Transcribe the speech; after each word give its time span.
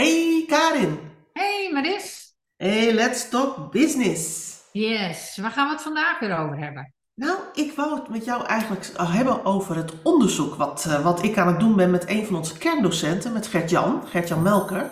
Hey 0.00 0.44
Karin, 0.46 0.98
Hey 1.32 1.70
Maris. 1.72 2.34
hey, 2.56 2.92
let's 2.92 3.28
talk 3.28 3.72
business. 3.72 4.54
Yes, 4.72 5.38
waar 5.40 5.50
gaan 5.50 5.66
we 5.66 5.72
het 5.72 5.82
vandaag 5.82 6.18
weer 6.18 6.38
over 6.38 6.58
hebben? 6.58 6.94
Nou, 7.14 7.38
ik 7.54 7.72
wou 7.72 7.94
het 7.94 8.08
met 8.08 8.24
jou 8.24 8.44
eigenlijk 8.46 8.90
hebben 9.00 9.44
over 9.44 9.76
het 9.76 9.92
onderzoek 10.02 10.54
wat, 10.54 10.84
eh, 10.88 11.04
wat 11.04 11.22
ik 11.22 11.38
aan 11.38 11.46
het 11.46 11.60
doen 11.60 11.76
ben 11.76 11.90
met 11.90 12.08
een 12.08 12.26
van 12.26 12.36
onze 12.36 12.58
kerndocenten, 12.58 13.32
met 13.32 13.46
Gert-Jan, 13.46 14.02
Gert-Jan 14.06 14.42
Melker. 14.42 14.90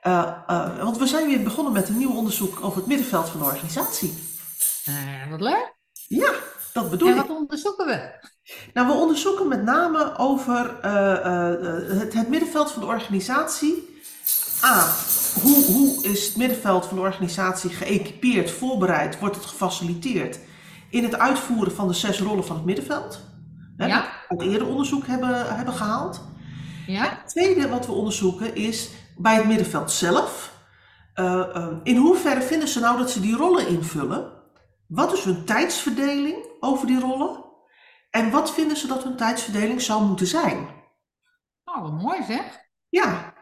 Eh, 0.00 0.32
eh, 0.46 0.82
want 0.82 0.98
we 0.98 1.06
zijn 1.06 1.26
weer 1.26 1.42
begonnen 1.42 1.72
met 1.72 1.88
een 1.88 1.98
nieuw 1.98 2.14
onderzoek 2.16 2.64
over 2.64 2.76
het 2.78 2.86
middenveld 2.86 3.28
van 3.28 3.40
de 3.40 3.46
organisatie. 3.46 4.14
Wat 5.30 5.40
leuk. 5.40 5.74
Ja, 6.08 6.32
dat 6.72 6.90
bedoel 6.90 7.08
En 7.08 7.14
ik. 7.16 7.20
wat 7.26 7.36
onderzoeken 7.36 7.86
we? 7.86 8.28
Nou, 8.74 8.86
we 8.86 8.92
onderzoeken 8.92 9.48
met 9.48 9.62
name 9.62 10.18
over 10.18 10.78
het, 11.98 12.14
het 12.14 12.28
middenveld 12.28 12.70
van 12.70 12.80
de 12.82 12.88
organisatie. 12.88 13.89
A. 14.64 14.86
Hoe, 15.42 15.64
hoe 15.64 16.02
is 16.04 16.26
het 16.26 16.36
middenveld 16.36 16.86
van 16.86 16.96
de 16.96 17.02
organisatie 17.02 17.70
geëquipeerd, 17.70 18.50
voorbereid, 18.50 19.18
wordt 19.18 19.36
het 19.36 19.44
gefaciliteerd 19.46 20.38
in 20.90 21.02
het 21.04 21.18
uitvoeren 21.18 21.74
van 21.74 21.88
de 21.88 21.94
zes 21.94 22.20
rollen 22.20 22.46
van 22.46 22.56
het 22.56 22.64
middenveld? 22.64 23.20
Hè, 23.76 23.86
Ja. 23.86 24.02
We 24.28 24.36
uit 24.38 24.42
eerder 24.52 24.66
onderzoek 24.68 25.06
hebben, 25.06 25.56
hebben 25.56 25.74
gehaald. 25.74 26.20
Ja? 26.86 27.02
Het 27.02 27.28
tweede 27.28 27.68
wat 27.68 27.86
we 27.86 27.92
onderzoeken 27.92 28.54
is 28.54 28.90
bij 29.16 29.34
het 29.34 29.46
middenveld 29.46 29.90
zelf. 29.92 30.58
eh, 31.14 31.56
eh, 31.56 31.66
in 31.82 31.96
hoeverre 31.96 32.42
vinden 32.42 32.68
ze 32.68 32.80
nou 32.80 32.98
dat 32.98 33.10
ze 33.10 33.20
die 33.20 33.36
rollen 33.36 33.68
invullen? 33.68 34.32
Wat 34.86 35.12
is 35.12 35.24
hun 35.24 35.44
tijdsverdeling 35.44 36.36
over 36.60 36.86
die 36.86 37.00
rollen? 37.00 37.44
En 38.10 38.30
wat 38.30 38.52
vinden 38.54 38.76
ze 38.76 38.86
dat 38.86 39.02
hun 39.04 39.16
tijdsverdeling 39.16 39.80
zou 39.82 40.04
moeten 40.04 40.26
zijn? 40.26 40.68
Oh, 41.64 41.82
wat 41.82 41.92
mooi 42.02 42.22
zeg. 42.26 42.44
Ja, 42.88 43.34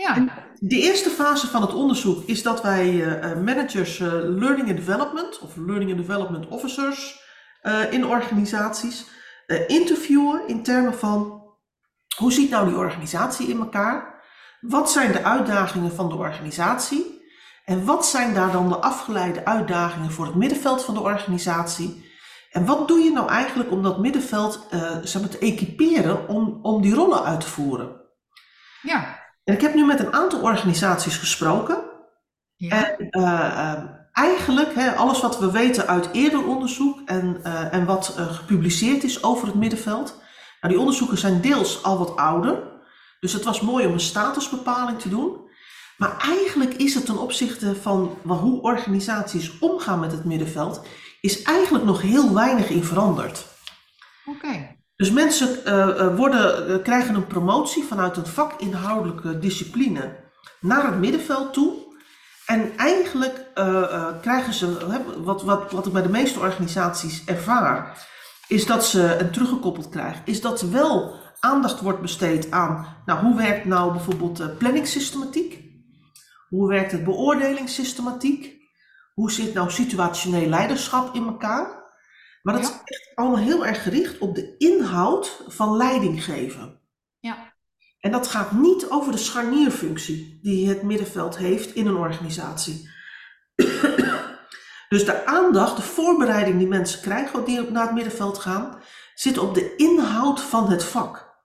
Ja. 0.00 0.24
De 0.54 0.80
eerste 0.80 1.10
fase 1.10 1.46
van 1.46 1.62
het 1.62 1.74
onderzoek 1.74 2.22
is 2.26 2.42
dat 2.42 2.62
wij 2.62 2.84
eh, 2.84 3.30
eh, 3.30 3.38
managers 3.38 4.00
eh, 4.00 4.08
learning 4.12 4.68
and 4.68 4.76
development 4.76 5.38
of 5.38 5.56
learning 5.56 5.90
and 5.90 6.06
development 6.06 6.48
officers 6.48 7.26
in 7.90 8.06
organisaties 8.06 9.06
interviewen 9.66 10.48
in 10.48 10.62
termen 10.62 10.94
van 10.94 11.42
hoe 12.16 12.32
ziet 12.32 12.50
nou 12.50 12.68
die 12.68 12.76
organisatie 12.76 13.48
in 13.48 13.58
elkaar? 13.58 14.24
Wat 14.60 14.90
zijn 14.90 15.12
de 15.12 15.24
uitdagingen 15.24 15.92
van 15.92 16.08
de 16.08 16.14
organisatie? 16.14 17.22
En 17.64 17.84
wat 17.84 18.06
zijn 18.06 18.34
daar 18.34 18.52
dan 18.52 18.68
de 18.68 18.76
afgeleide 18.76 19.44
uitdagingen 19.44 20.10
voor 20.10 20.26
het 20.26 20.34
middenveld 20.34 20.84
van 20.84 20.94
de 20.94 21.00
organisatie? 21.00 22.10
En 22.50 22.64
wat 22.64 22.88
doe 22.88 22.98
je 22.98 23.12
nou 23.12 23.28
eigenlijk 23.28 23.70
om 23.70 23.82
dat 23.82 23.98
middenveld 23.98 24.66
zeg 25.02 25.20
maar, 25.20 25.30
te 25.30 25.38
equiperen 25.38 26.28
om, 26.28 26.58
om 26.62 26.82
die 26.82 26.94
rollen 26.94 27.24
uit 27.24 27.40
te 27.40 27.48
voeren? 27.48 28.00
Ja. 28.82 29.17
En 29.48 29.54
ik 29.54 29.60
heb 29.60 29.74
nu 29.74 29.84
met 29.84 30.00
een 30.00 30.12
aantal 30.12 30.40
organisaties 30.40 31.16
gesproken. 31.16 31.78
Ja. 32.56 32.96
En 32.96 33.10
eh, 33.10 33.72
eh, 33.72 33.84
eigenlijk, 34.12 34.74
hè, 34.74 34.94
alles 34.94 35.20
wat 35.20 35.38
we 35.38 35.50
weten 35.50 35.86
uit 35.86 36.08
eerder 36.12 36.46
onderzoek 36.46 37.00
en, 37.06 37.40
eh, 37.42 37.74
en 37.74 37.84
wat 37.84 38.14
eh, 38.16 38.32
gepubliceerd 38.32 39.04
is 39.04 39.22
over 39.22 39.46
het 39.46 39.56
middenveld. 39.56 40.22
Nou, 40.60 40.72
die 40.72 40.78
onderzoeken 40.82 41.18
zijn 41.18 41.40
deels 41.40 41.82
al 41.82 41.98
wat 41.98 42.16
ouder. 42.16 42.62
Dus 43.20 43.32
het 43.32 43.44
was 43.44 43.60
mooi 43.60 43.86
om 43.86 43.92
een 43.92 44.00
statusbepaling 44.00 44.98
te 44.98 45.08
doen. 45.08 45.36
Maar 45.96 46.16
eigenlijk 46.20 46.74
is 46.74 46.94
het 46.94 47.06
ten 47.06 47.18
opzichte 47.18 47.76
van 47.76 48.18
hoe 48.22 48.60
organisaties 48.60 49.58
omgaan 49.58 50.00
met 50.00 50.12
het 50.12 50.24
middenveld, 50.24 50.86
is 51.20 51.42
eigenlijk 51.42 51.84
nog 51.84 52.02
heel 52.02 52.34
weinig 52.34 52.68
in 52.68 52.84
veranderd. 52.84 53.46
Oké. 54.24 54.77
Dus 54.98 55.10
mensen 55.10 55.64
eh, 55.64 55.88
eh, 55.88 56.16
worden, 56.16 56.68
eh, 56.68 56.82
krijgen 56.82 57.14
een 57.14 57.26
promotie 57.26 57.84
vanuit 57.84 58.16
een 58.16 58.26
vakinhoudelijke 58.26 59.38
discipline 59.38 60.16
naar 60.60 60.86
het 60.86 60.98
middenveld 60.98 61.52
toe. 61.52 61.72
En 62.46 62.76
eigenlijk 62.76 63.46
krijgen 64.20 64.52
ze, 64.52 64.76
wat, 65.22 65.42
wat, 65.42 65.72
wat 65.72 65.86
ik 65.86 65.92
bij 65.92 66.02
de 66.02 66.08
meeste 66.08 66.38
organisaties 66.38 67.24
ervaar, 67.24 68.06
is 68.48 68.66
dat 68.66 68.84
ze, 68.84 69.06
en 69.06 69.32
teruggekoppeld 69.32 69.88
krijg, 69.88 70.16
is 70.24 70.40
dat 70.40 70.60
wel 70.60 71.14
aandacht 71.40 71.80
wordt 71.80 72.00
besteed 72.00 72.50
aan, 72.50 72.86
nou 73.06 73.20
hoe 73.20 73.36
werkt 73.36 73.64
nou 73.64 73.92
bijvoorbeeld 73.92 74.58
planningssystematiek? 74.58 75.64
Hoe 76.48 76.68
werkt 76.68 76.92
het 76.92 77.04
beoordelingssystematiek? 77.04 78.56
Hoe 79.14 79.30
zit 79.30 79.54
nou 79.54 79.70
situationeel 79.70 80.48
leiderschap 80.48 81.14
in 81.14 81.26
elkaar? 81.26 81.78
Maar 82.48 82.60
dat 82.60 82.66
Ja. 82.66 82.74
is 82.74 82.80
echt 82.84 83.12
allemaal 83.14 83.38
heel 83.38 83.66
erg 83.66 83.82
gericht 83.82 84.18
op 84.18 84.34
de 84.34 84.56
inhoud 84.58 85.42
van 85.46 85.76
leiding 85.76 86.24
geven. 86.24 86.80
Ja. 87.18 87.54
En 88.00 88.10
dat 88.10 88.26
gaat 88.26 88.52
niet 88.52 88.90
over 88.90 89.12
de 89.12 89.18
scharnierfunctie 89.18 90.38
die 90.42 90.68
het 90.68 90.82
middenveld 90.82 91.36
heeft 91.36 91.74
in 91.74 91.86
een 91.86 91.96
organisatie. 91.96 92.90
dus 94.88 95.04
de 95.04 95.26
aandacht, 95.26 95.76
de 95.76 95.82
voorbereiding 95.82 96.58
die 96.58 96.66
mensen 96.66 97.00
krijgen 97.00 97.44
die 97.44 97.70
naar 97.70 97.84
het 97.84 97.94
middenveld 97.94 98.38
gaan, 98.38 98.80
zit 99.14 99.38
op 99.38 99.54
de 99.54 99.76
inhoud 99.76 100.40
van 100.40 100.70
het 100.70 100.84
vak. 100.84 101.36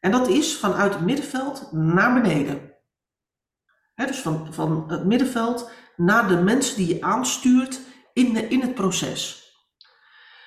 En 0.00 0.10
dat 0.10 0.28
is 0.28 0.56
vanuit 0.56 0.94
het 0.94 1.04
middenveld 1.04 1.72
naar 1.72 2.20
beneden. 2.20 2.74
Dus 3.94 4.18
van, 4.18 4.54
van 4.54 4.84
het 4.88 5.04
middenveld 5.04 5.70
naar 5.96 6.28
de 6.28 6.36
mensen 6.36 6.76
die 6.76 6.94
je 6.94 7.02
aanstuurt 7.02 7.80
in, 8.12 8.32
de, 8.32 8.48
in 8.48 8.60
het 8.60 8.74
proces. 8.74 9.49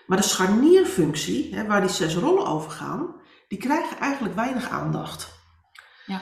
Maar 0.08 0.18
de 0.18 0.24
scharnierfunctie, 0.24 1.56
hè, 1.56 1.66
waar 1.66 1.82
die 1.82 1.90
zes 1.90 2.16
rollen 2.16 2.46
over 2.46 2.72
gaan, 2.72 3.16
die 3.48 3.58
krijgen 3.58 3.98
eigenlijk 4.00 4.36
weinig 4.36 4.70
aandacht. 4.70 5.42
Ja. 6.06 6.22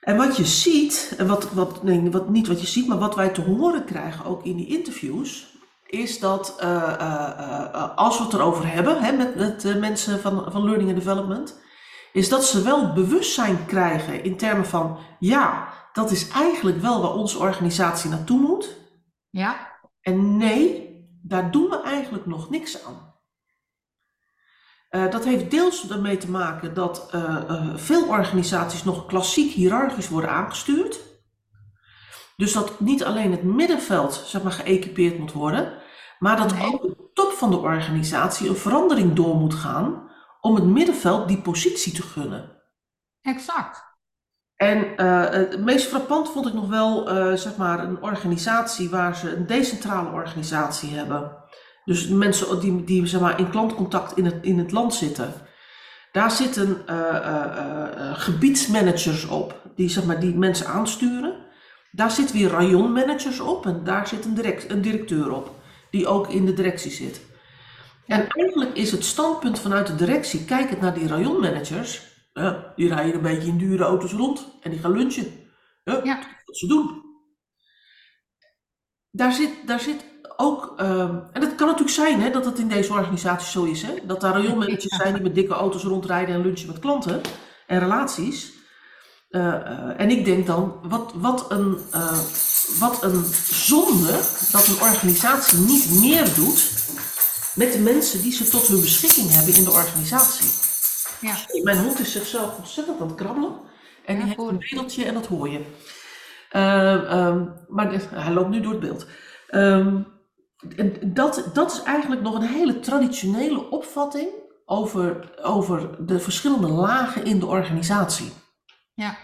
En 0.00 0.16
wat 0.16 0.36
je 0.36 0.44
ziet, 0.44 1.14
en 1.18 1.26
wat, 1.26 1.52
wat, 1.52 1.82
nee, 1.82 2.10
wat, 2.10 2.28
niet 2.28 2.46
wat 2.46 2.60
je 2.60 2.66
ziet, 2.66 2.86
maar 2.86 2.98
wat 2.98 3.14
wij 3.14 3.28
te 3.28 3.40
horen 3.40 3.84
krijgen 3.84 4.24
ook 4.24 4.44
in 4.44 4.56
die 4.56 4.66
interviews, 4.66 5.54
is 5.86 6.18
dat 6.18 6.56
eh, 6.58 6.82
eh, 6.82 7.68
eh, 7.74 7.96
als 7.96 8.18
we 8.18 8.24
het 8.24 8.32
erover 8.32 8.72
hebben 8.72 9.02
hè, 9.02 9.12
met, 9.12 9.36
met 9.36 9.60
de 9.60 9.74
mensen 9.74 10.20
van, 10.20 10.44
van 10.52 10.64
Learning 10.64 10.90
and 10.90 10.98
Development, 10.98 11.62
is 12.12 12.28
dat 12.28 12.44
ze 12.44 12.62
wel 12.62 12.92
bewustzijn 12.92 13.66
krijgen 13.66 14.24
in 14.24 14.36
termen 14.36 14.66
van, 14.66 14.98
ja, 15.18 15.68
dat 15.92 16.10
is 16.10 16.28
eigenlijk 16.28 16.80
wel 16.80 17.02
waar 17.02 17.14
onze 17.14 17.38
organisatie 17.38 18.10
naartoe 18.10 18.40
moet. 18.40 18.76
Ja. 19.30 19.72
En 20.00 20.36
nee, 20.36 20.83
daar 21.26 21.50
doen 21.50 21.70
we 21.70 21.80
eigenlijk 21.82 22.26
nog 22.26 22.50
niks 22.50 22.84
aan. 22.84 23.14
Eh, 24.88 25.10
dat 25.10 25.24
heeft 25.24 25.50
deels 25.50 25.90
ermee 25.90 26.16
te 26.16 26.30
maken 26.30 26.74
dat 26.74 27.08
eh, 27.10 27.36
eh, 27.48 27.76
veel 27.76 28.06
organisaties 28.08 28.84
nog 28.84 29.06
klassiek 29.06 29.52
hiërarchisch 29.52 30.08
worden 30.08 30.30
aangestuurd. 30.30 31.00
Dus 32.36 32.52
dat 32.52 32.80
niet 32.80 33.04
alleen 33.04 33.30
het 33.30 33.42
middenveld 33.42 34.14
zeg 34.14 34.42
maar, 34.42 34.52
geëquipeerd 34.52 35.18
moet 35.18 35.32
worden, 35.32 35.72
maar 36.18 36.36
dat 36.36 36.54
Nee. 36.54 36.72
ook 36.72 36.82
de 36.82 37.10
top 37.12 37.32
van 37.32 37.50
de 37.50 37.58
organisatie 37.58 38.48
een 38.48 38.56
verandering 38.56 39.12
door 39.12 39.34
moet 39.36 39.54
gaan 39.54 40.10
om 40.40 40.54
het 40.54 40.64
middenveld 40.64 41.28
die 41.28 41.42
positie 41.42 41.92
te 41.92 42.02
gunnen. 42.02 42.62
Exact. 43.22 43.93
En 44.56 44.96
eh, 44.96 45.30
het 45.30 45.64
meest 45.64 45.86
frappant 45.86 46.30
vond 46.30 46.46
ik 46.46 46.52
nog 46.52 46.68
wel 46.68 47.08
eh, 47.08 47.32
zeg 47.34 47.56
maar 47.56 47.84
een 47.84 48.02
organisatie 48.02 48.90
waar 48.90 49.16
ze 49.16 49.36
een 49.36 49.46
decentrale 49.46 50.10
organisatie 50.10 50.90
hebben. 50.90 51.36
Dus 51.84 52.08
mensen 52.08 52.60
die, 52.60 52.84
die 52.84 53.06
zeg 53.06 53.20
maar, 53.20 53.38
in 53.38 53.50
klantcontact 53.50 54.16
in 54.16 54.24
het, 54.24 54.36
in 54.40 54.58
het 54.58 54.72
land 54.72 54.94
zitten. 54.94 55.32
Daar 56.12 56.30
zitten 56.30 56.82
eh, 56.86 58.12
gebiedsmanagers 58.14 59.26
op 59.26 59.60
die, 59.76 59.88
zeg 59.88 60.04
maar, 60.04 60.20
die 60.20 60.34
mensen 60.34 60.66
aansturen. 60.66 61.34
Daar 61.90 62.10
zitten 62.10 62.36
weer 62.36 62.50
rayonmanagers 62.50 63.40
op 63.40 63.66
en 63.66 63.80
daar 63.84 64.06
zit 64.06 64.24
een, 64.24 64.34
direct, 64.34 64.70
een 64.70 64.82
directeur 64.82 65.32
op 65.32 65.50
die 65.90 66.06
ook 66.06 66.28
in 66.28 66.44
de 66.44 66.54
directie 66.54 66.90
zit. 66.90 67.20
En 68.06 68.28
eigenlijk 68.28 68.76
is 68.76 68.92
het 68.92 69.04
standpunt 69.04 69.58
vanuit 69.58 69.86
de 69.86 69.94
directie, 69.94 70.44
kijkend 70.44 70.80
naar 70.80 70.94
die 70.94 71.06
rayonmanagers, 71.06 72.13
die 72.76 72.88
rijden 72.88 73.14
een 73.14 73.22
beetje 73.22 73.48
in 73.48 73.58
dure 73.58 73.84
auto's 73.84 74.12
rond 74.12 74.46
en 74.60 74.70
die 74.70 74.80
gaan 74.80 74.92
lunchen. 74.92 75.32
Eh, 75.84 76.04
Ja. 76.04 76.18
Wat 76.44 76.56
ze 76.56 76.66
doen. 76.66 77.02
Daar 79.10 79.32
zit, 79.32 79.50
daar 79.66 79.80
zit 79.80 80.04
ook, 80.36 80.74
ehm, 80.76 81.16
en 81.32 81.40
het 81.40 81.54
kan 81.54 81.66
natuurlijk 81.66 81.94
zijn 81.96 82.20
hè, 82.20 82.30
dat 82.30 82.44
het 82.44 82.58
in 82.58 82.68
deze 82.68 82.92
organisatie 82.92 83.50
zo 83.50 83.64
is, 83.64 83.82
hè, 83.82 83.94
dat 84.06 84.20
daar 84.20 84.32
rayonmanagers 84.32 84.84
Ja. 84.90 84.96
zijn 84.96 85.14
die 85.14 85.22
met 85.22 85.34
dikke 85.34 85.54
auto's 85.54 85.82
rondrijden 85.82 86.34
en 86.34 86.42
lunchen 86.42 86.66
met 86.66 86.78
klanten 86.78 87.20
en 87.66 87.78
relaties. 87.78 88.52
Eh, 89.28 89.54
eh, 89.54 90.00
en 90.00 90.10
ik 90.10 90.24
denk 90.24 90.46
dan, 90.46 90.78
wat, 90.82 91.12
wat, 91.14 91.50
een, 91.50 91.78
eh, 91.90 92.18
wat 92.78 93.02
een 93.02 93.24
zonde 93.50 94.20
dat 94.52 94.66
een 94.66 94.80
organisatie 94.80 95.58
niet 95.58 95.90
meer 96.00 96.34
doet 96.34 96.72
met 97.54 97.72
de 97.72 97.78
mensen 97.78 98.22
die 98.22 98.32
ze 98.32 98.48
tot 98.48 98.66
hun 98.66 98.80
beschikking 98.80 99.30
hebben 99.30 99.54
in 99.54 99.64
de 99.64 99.70
organisatie. 99.70 100.46
Ja. 101.20 101.34
Mijn 101.62 101.78
hond 101.78 101.98
is 102.00 102.12
zichzelf 102.12 102.58
ontzettend 102.58 103.00
aan 103.00 103.06
het 103.06 103.16
krabbelen. 103.16 103.50
En 104.04 104.14
Ja, 104.14 104.20
die 104.20 104.22
heeft 104.24 104.36
hoor 104.36 104.48
een 104.48 104.58
bedeltje 104.58 105.04
en 105.04 105.14
dat 105.14 105.26
hoor 105.26 105.48
je. 105.48 105.64
Ehm, 106.50 107.04
ehm, 107.04 107.44
maar 107.68 107.90
de- 107.90 108.06
hij 108.10 108.32
loopt 108.32 108.48
nu 108.50 108.60
door 108.60 108.72
het 108.72 108.80
beeld. 108.80 109.06
Ehm, 109.48 110.02
en 110.76 111.14
dat, 111.14 111.50
dat 111.52 111.72
is 111.72 111.82
eigenlijk 111.82 112.22
nog 112.22 112.34
een 112.34 112.42
hele 112.48 112.80
traditionele 112.80 113.70
opvatting 113.70 114.28
over, 114.64 115.34
over 115.42 116.06
de 116.06 116.20
verschillende 116.20 116.68
lagen 116.68 117.24
in 117.24 117.38
de 117.38 117.46
organisatie. 117.46 118.32
Ja. 118.94 119.16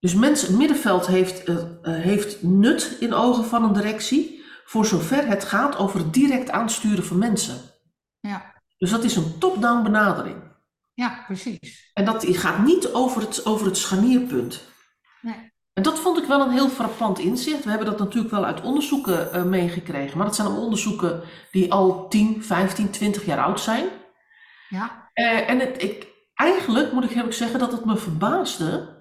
Dus 0.00 0.14
mensen, 0.14 0.48
het 0.48 0.56
middenveld 0.58 1.06
heeft, 1.06 1.48
uh, 1.48 1.56
heeft 1.82 2.42
nut 2.42 2.96
in 3.00 3.14
ogen 3.14 3.44
van 3.44 3.64
een 3.64 3.72
directie, 3.72 4.44
voor 4.64 4.86
zover 4.86 5.26
het 5.26 5.44
gaat 5.44 5.76
over 5.76 5.98
het 5.98 6.12
direct 6.14 6.50
aansturen 6.50 7.04
van 7.04 7.18
mensen. 7.18 7.56
Ja. 8.20 8.52
Dus 8.78 8.90
dat 8.90 9.04
is 9.04 9.16
een 9.16 9.38
top-down 9.38 9.82
benadering. 9.82 10.36
Ja, 10.94 11.22
precies. 11.26 11.90
En 11.94 12.04
dat 12.04 12.26
gaat 12.28 12.64
niet 12.64 12.92
over 12.92 13.20
het, 13.20 13.46
over 13.46 13.66
het 13.66 13.76
scharnierpunt. 13.76 14.62
Nee. 15.20 15.52
En 15.72 15.82
dat 15.82 15.98
vond 15.98 16.18
ik 16.18 16.24
wel 16.24 16.40
een 16.40 16.50
heel 16.50 16.68
frappant 16.68 17.18
inzicht. 17.18 17.64
We 17.64 17.70
hebben 17.70 17.88
dat 17.88 17.98
natuurlijk 17.98 18.30
wel 18.30 18.44
uit 18.44 18.60
onderzoeken 18.60 19.28
uh, 19.34 19.42
meegekregen. 19.42 20.16
Maar 20.16 20.26
dat 20.26 20.36
zijn 20.36 20.48
onderzoeken 20.48 21.22
die 21.50 21.72
al 21.72 22.08
10, 22.08 22.44
15, 22.44 22.90
20 22.90 23.24
jaar 23.24 23.44
oud 23.44 23.60
zijn. 23.60 23.88
Ja. 24.68 25.10
Uh, 25.14 25.50
en 25.50 25.58
het, 25.58 25.82
ik, 25.82 26.06
eigenlijk 26.34 26.92
moet 26.92 27.04
ik 27.04 27.10
eerlijk 27.10 27.34
zeggen 27.34 27.58
dat 27.58 27.72
het 27.72 27.84
me 27.84 27.96
verbaasde 27.96 29.00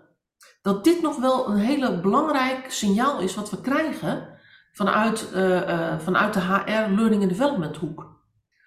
dat 0.61 0.83
dit 0.83 1.01
nog 1.01 1.17
wel 1.17 1.49
een 1.49 1.57
hele 1.57 1.99
belangrijk 1.99 2.71
signaal 2.71 3.19
is 3.19 3.35
wat 3.35 3.49
we 3.49 3.61
krijgen 3.61 4.39
vanuit, 4.71 5.29
uh, 5.35 5.99
vanuit 5.99 6.33
de 6.33 6.39
HR 6.39 6.91
Learning 6.91 7.21
and 7.21 7.29
Development 7.29 7.77
hoek. 7.77 8.21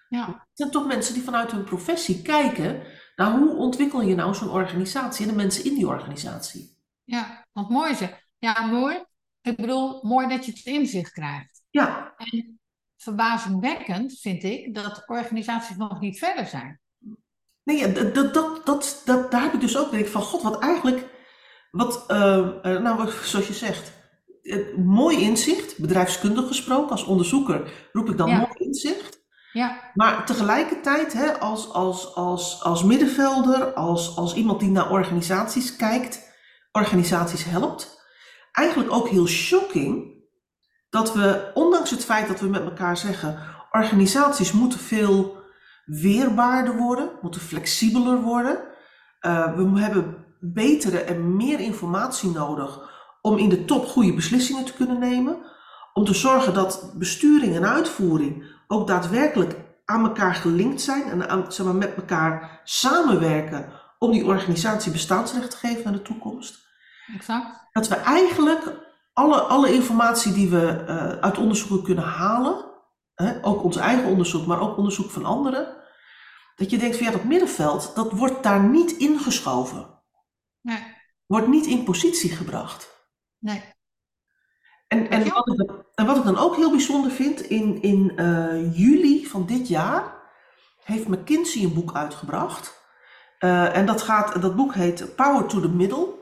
Ja. 0.09 0.25
Het 0.25 0.37
zijn 0.53 0.71
toch 0.71 0.87
mensen 0.87 1.13
die 1.13 1.23
vanuit 1.23 1.51
hun 1.51 1.63
professie 1.63 2.21
kijken 2.21 2.81
naar 3.15 3.37
hoe 3.37 3.55
ontwikkel 3.55 4.01
je 4.01 4.15
nou 4.15 4.33
zo'n 4.33 4.49
organisatie 4.49 5.25
en 5.25 5.31
de 5.31 5.37
mensen 5.37 5.65
in 5.65 5.75
die 5.75 5.87
organisatie. 5.87 6.77
Ja, 7.03 7.45
want 7.51 7.69
mooi 7.69 7.95
zeg. 7.95 8.23
Ja, 8.37 8.65
mooi. 8.65 9.03
Ik 9.41 9.55
bedoel, 9.55 9.99
mooi 10.03 10.27
dat 10.27 10.45
je 10.45 10.51
het 10.51 10.65
inzicht 10.65 11.11
krijgt. 11.11 11.63
Ja. 11.69 12.13
En 12.17 12.59
verbazingwekkend 12.97 14.19
vind 14.19 14.43
ik 14.43 14.75
dat 14.75 15.03
organisaties 15.05 15.75
nog 15.75 15.99
niet 15.99 16.19
verder 16.19 16.45
zijn. 16.45 16.79
Nee, 17.63 17.91
dat, 17.91 18.15
dat, 18.15 18.33
dat, 18.33 18.65
dat, 18.65 19.01
dat, 19.05 19.31
daar 19.31 19.41
heb 19.41 19.53
ik 19.53 19.61
dus 19.61 19.77
ook 19.77 19.91
denk 19.91 20.05
ik 20.05 20.11
van, 20.11 20.21
god, 20.21 20.41
wat 20.41 20.59
eigenlijk, 20.61 21.09
wat, 21.71 22.03
uh, 22.11 22.61
nou, 22.63 23.11
zoals 23.23 23.47
je 23.47 23.53
zegt, 23.53 23.93
mooi 24.77 25.21
inzicht, 25.21 25.79
bedrijfskundig 25.79 26.47
gesproken, 26.47 26.91
als 26.91 27.03
onderzoeker 27.03 27.89
roep 27.91 28.09
ik 28.09 28.17
dan 28.17 28.29
Ja. 28.29 28.37
mooi 28.37 28.53
inzicht. 28.57 29.24
Ja, 29.55 29.79
Maar 29.93 30.25
tegelijkertijd, 30.25 31.13
hè, 31.13 31.39
als, 31.39 31.73
als, 31.73 32.15
als, 32.15 32.63
als 32.63 32.83
middenvelder, 32.83 33.73
als, 33.73 34.17
als 34.17 34.33
iemand 34.33 34.59
die 34.59 34.69
naar 34.69 34.91
organisaties 34.91 35.75
kijkt, 35.75 36.33
organisaties 36.71 37.43
helpt, 37.43 38.01
eigenlijk 38.51 38.93
ook 38.93 39.07
heel 39.07 39.27
shocking 39.27 40.13
dat 40.89 41.13
we, 41.13 41.51
ondanks 41.53 41.89
het 41.89 42.05
feit 42.05 42.27
dat 42.27 42.39
we 42.39 42.47
met 42.47 42.63
elkaar 42.63 42.97
zeggen, 42.97 43.39
organisaties 43.71 44.51
moeten 44.51 44.79
veel 44.79 45.37
weerbaarder 45.85 46.77
worden, 46.77 47.09
moeten 47.21 47.41
flexibeler 47.41 48.21
worden. 48.21 48.57
Uh, 49.21 49.55
we 49.55 49.79
hebben 49.79 50.25
betere 50.39 50.99
en 50.99 51.35
meer 51.35 51.59
informatie 51.59 52.29
nodig 52.29 52.79
om 53.21 53.37
in 53.37 53.49
de 53.49 53.65
top 53.65 53.85
goede 53.85 54.13
beslissingen 54.13 54.65
te 54.65 54.73
kunnen 54.73 54.99
nemen. 54.99 55.37
Om 55.93 56.05
te 56.05 56.13
zorgen 56.13 56.53
dat 56.53 56.93
besturing 56.97 57.55
en 57.55 57.65
uitvoering 57.65 58.54
ook 58.67 58.87
daadwerkelijk 58.87 59.55
aan 59.85 60.03
elkaar 60.05 60.35
gelinkt 60.35 60.81
zijn 60.81 61.03
en 61.03 61.29
aan, 61.29 61.51
zeg 61.51 61.65
maar, 61.65 61.75
met 61.75 61.95
elkaar 61.95 62.61
samenwerken 62.63 63.71
om 63.99 64.11
die 64.11 64.25
organisatie 64.25 64.91
bestaansrecht 64.91 65.51
te 65.51 65.57
geven 65.57 65.83
naar 65.83 65.93
de 65.93 66.01
toekomst. 66.01 66.67
exact. 67.15 67.67
Dat 67.71 67.87
we 67.87 67.95
eigenlijk 67.95 68.73
alle, 69.13 69.41
alle 69.41 69.73
informatie 69.73 70.33
die 70.33 70.49
we 70.49 70.85
uh, 70.87 71.19
uit 71.19 71.37
onderzoeken 71.37 71.83
kunnen 71.83 72.03
halen, 72.03 72.65
hè, 73.13 73.45
ook 73.45 73.63
ons 73.63 73.75
eigen 73.75 74.05
onderzoek, 74.05 74.45
maar 74.45 74.59
ook 74.59 74.77
onderzoek 74.77 75.11
van 75.11 75.25
anderen, 75.25 75.83
dat 76.55 76.69
je 76.69 76.77
denkt 76.77 76.97
van 76.97 77.05
ja, 77.05 77.11
dat 77.11 77.23
middenveld, 77.23 77.95
dat 77.95 78.11
wordt 78.11 78.43
daar 78.43 78.63
niet 78.63 78.91
ingeschoven, 78.91 79.93
Nee, 80.61 80.83
wordt 81.25 81.47
niet 81.47 81.65
in 81.65 81.83
positie 81.83 82.31
gebracht. 82.31 83.07
nee. 83.37 83.73
En, 85.03 85.29
wat, 85.29 85.47
ik, 85.47 85.69
en 85.95 86.05
wat 86.05 86.17
ik 86.17 86.23
dan 86.23 86.37
ook 86.37 86.55
heel 86.55 86.71
bijzonder 86.71 87.11
vind, 87.11 87.41
in, 87.41 87.81
in 87.81 88.13
eh, 88.15 88.77
juli 88.77 89.25
van 89.25 89.45
dit 89.45 89.67
jaar 89.67 90.13
heeft 90.83 91.07
McKinsey 91.07 91.63
een 91.63 91.73
boek 91.73 91.93
uitgebracht. 91.93 92.83
Eh, 93.39 93.77
en 93.77 93.85
dat, 93.85 94.01
gaat, 94.01 94.41
dat 94.41 94.55
boek 94.55 94.73
heet 94.73 95.15
Power 95.15 95.45
to 95.45 95.59
the 95.59 95.69
Middle. 95.69 96.13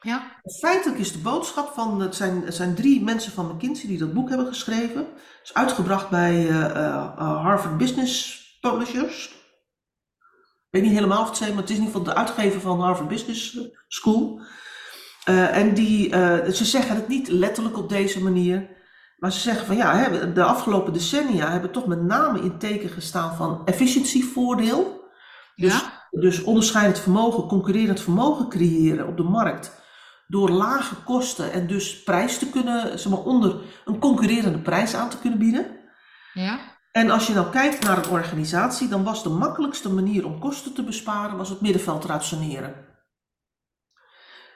Ja, 0.00 0.40
Feitelijk 0.60 0.98
is 0.98 1.12
de 1.12 1.18
boodschap 1.18 1.72
van, 1.74 2.00
het 2.00 2.14
zijn, 2.14 2.42
het 2.44 2.54
zijn 2.54 2.74
drie 2.74 3.02
mensen 3.02 3.32
van 3.32 3.46
McKinsey 3.46 3.88
die 3.88 3.98
dat 3.98 4.12
boek 4.12 4.28
hebben 4.28 4.46
geschreven. 4.46 4.98
Het 4.98 5.40
is 5.42 5.54
uitgebracht 5.54 6.10
bij 6.10 6.48
eh, 6.48 7.16
Harvard 7.16 7.76
Business 7.78 8.40
Publishers. 8.60 9.38
Ik 10.70 10.80
weet 10.80 10.82
niet 10.82 10.98
helemaal 10.98 11.22
of 11.22 11.28
het 11.28 11.36
zijn, 11.36 11.50
maar 11.50 11.60
het 11.60 11.70
is 11.70 11.76
in 11.76 11.82
ieder 11.82 11.98
geval 11.98 12.14
de 12.14 12.20
uitgever 12.20 12.60
van 12.60 12.80
Harvard 12.80 13.08
Business 13.08 13.58
School. 13.88 14.40
Eh, 15.24 15.56
en 15.56 15.74
die, 15.74 16.10
eh, 16.10 16.52
ze 16.52 16.64
zeggen 16.64 16.96
het 16.96 17.08
niet 17.08 17.28
letterlijk 17.28 17.78
op 17.78 17.88
deze 17.88 18.22
manier, 18.22 18.68
maar 19.16 19.32
ze 19.32 19.40
zeggen 19.40 19.66
van 19.66 19.76
ja, 19.76 19.96
hè, 19.96 20.32
de 20.32 20.42
afgelopen 20.42 20.92
decennia 20.92 21.50
hebben 21.50 21.70
toch 21.70 21.86
met 21.86 22.02
name 22.02 22.40
in 22.40 22.58
teken 22.58 22.88
gestaan 22.88 23.36
van 23.36 23.62
efficiëntievoordeel. 23.64 25.08
Dus, 25.54 25.72
ja, 25.72 26.08
dus 26.10 26.42
onderscheidend 26.42 26.98
vermogen, 26.98 27.46
concurrerend 27.46 28.00
vermogen 28.00 28.48
creëren 28.48 29.06
op 29.06 29.16
de 29.16 29.22
markt. 29.22 29.78
Door 30.26 30.50
lage 30.50 30.94
kosten 30.94 31.52
en 31.52 31.66
dus 31.66 32.02
prijs 32.02 32.38
te 32.38 32.50
kunnen, 32.50 32.98
zeg 32.98 33.12
maar, 33.12 33.22
onder 33.22 33.56
een 33.84 33.98
concurrerende 33.98 34.58
prijs 34.58 34.94
aan 34.94 35.10
te 35.10 35.18
kunnen 35.18 35.38
bieden. 35.38 35.66
ja, 36.32 36.58
En 36.92 37.10
als 37.10 37.26
je 37.26 37.34
nou 37.34 37.50
kijkt 37.50 37.84
naar 37.84 37.98
een 37.98 38.10
organisatie, 38.10 38.88
dan 38.88 39.04
was 39.04 39.22
de 39.22 39.28
makkelijkste 39.28 39.92
manier 39.92 40.26
om 40.26 40.38
kosten 40.38 40.74
te 40.74 40.82
besparen, 40.82 41.36
was 41.36 41.48
het 41.48 41.60
middenveld 41.60 42.04
eruit 42.04 42.24
saneren. 42.24 42.89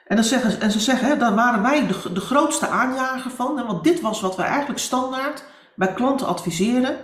En, 0.05 0.15
dan 0.15 0.25
zeggen, 0.25 0.61
en 0.61 0.71
ze 0.71 0.79
zeggen, 0.79 1.07
hè, 1.07 1.17
daar 1.17 1.35
waren 1.35 1.61
wij 1.61 1.87
de, 1.87 2.13
de 2.13 2.19
grootste 2.19 2.67
aanjager 2.67 3.31
van, 3.31 3.57
hè, 3.57 3.65
want 3.65 3.83
dit 3.83 4.01
was 4.01 4.21
wat 4.21 4.35
wij 4.35 4.45
eigenlijk 4.45 4.79
standaard 4.79 5.43
bij 5.75 5.93
klanten 5.93 6.27
adviseren. 6.27 6.97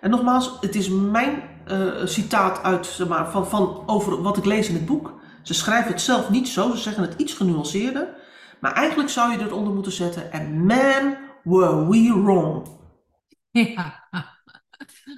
En 0.00 0.10
nogmaals, 0.10 0.56
het 0.60 0.74
is 0.74 0.88
mijn 0.88 1.42
eh, 1.66 1.86
citaat 2.04 2.62
uit, 2.62 2.86
zeg 2.86 3.08
maar, 3.08 3.30
van, 3.30 3.48
van 3.48 3.82
over 3.86 4.22
wat 4.22 4.36
ik 4.36 4.44
lees 4.44 4.68
in 4.68 4.74
het 4.74 4.86
boek. 4.86 5.20
Ze 5.42 5.54
schrijven 5.54 5.90
het 5.90 6.00
zelf 6.00 6.30
niet 6.30 6.48
zo, 6.48 6.70
ze 6.70 6.76
zeggen 6.76 7.02
het 7.02 7.14
iets 7.16 7.32
genuanceerder. 7.32 8.08
Maar 8.60 8.72
eigenlijk 8.72 9.08
zou 9.08 9.32
je 9.32 9.38
eronder 9.38 9.74
moeten 9.74 9.92
zetten, 9.92 10.30
and 10.32 10.54
man, 10.54 11.16
were 11.42 11.88
we 11.88 12.22
wrong. 12.22 12.66
ja, 13.50 14.08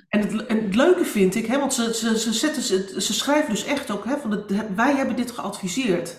En 0.08 0.20
het, 0.20 0.46
en 0.46 0.64
het 0.64 0.74
leuke 0.74 1.04
vind 1.04 1.34
ik, 1.34 1.46
hè, 1.46 1.58
want 1.58 1.74
ze, 1.74 1.94
ze, 1.94 2.18
ze, 2.18 2.32
zetten, 2.32 2.62
ze, 2.62 2.94
ze 2.98 3.12
schrijven 3.12 3.50
dus 3.50 3.64
echt 3.64 3.90
ook, 3.90 4.04
hè, 4.04 4.16
van 4.16 4.30
het, 4.30 4.74
wij 4.74 4.94
hebben 4.94 5.16
dit 5.16 5.30
geadviseerd. 5.30 6.16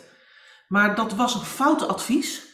Maar 0.68 0.96
dat 0.96 1.14
was 1.14 1.36
een 1.36 1.42
foute 1.42 1.86
advies. 1.86 2.52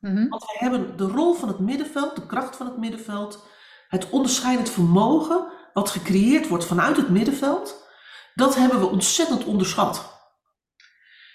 Mhm. 0.00 0.28
Want 0.28 0.44
wij 0.44 0.56
hebben 0.68 0.96
de 0.96 1.04
rol 1.04 1.34
van 1.34 1.48
het 1.48 1.58
middenveld, 1.58 2.16
de 2.16 2.26
kracht 2.26 2.56
van 2.56 2.66
het 2.66 2.76
middenveld, 2.76 3.46
het 3.88 4.10
onderscheidend 4.10 4.70
vermogen 4.70 5.46
wat 5.72 5.90
gecreëerd 5.90 6.48
wordt 6.48 6.64
vanuit 6.64 6.96
het 6.96 7.08
middenveld, 7.08 7.88
dat 8.34 8.54
hebben 8.54 8.80
we 8.80 8.86
ontzettend 8.86 9.44
onderschat. 9.44 10.18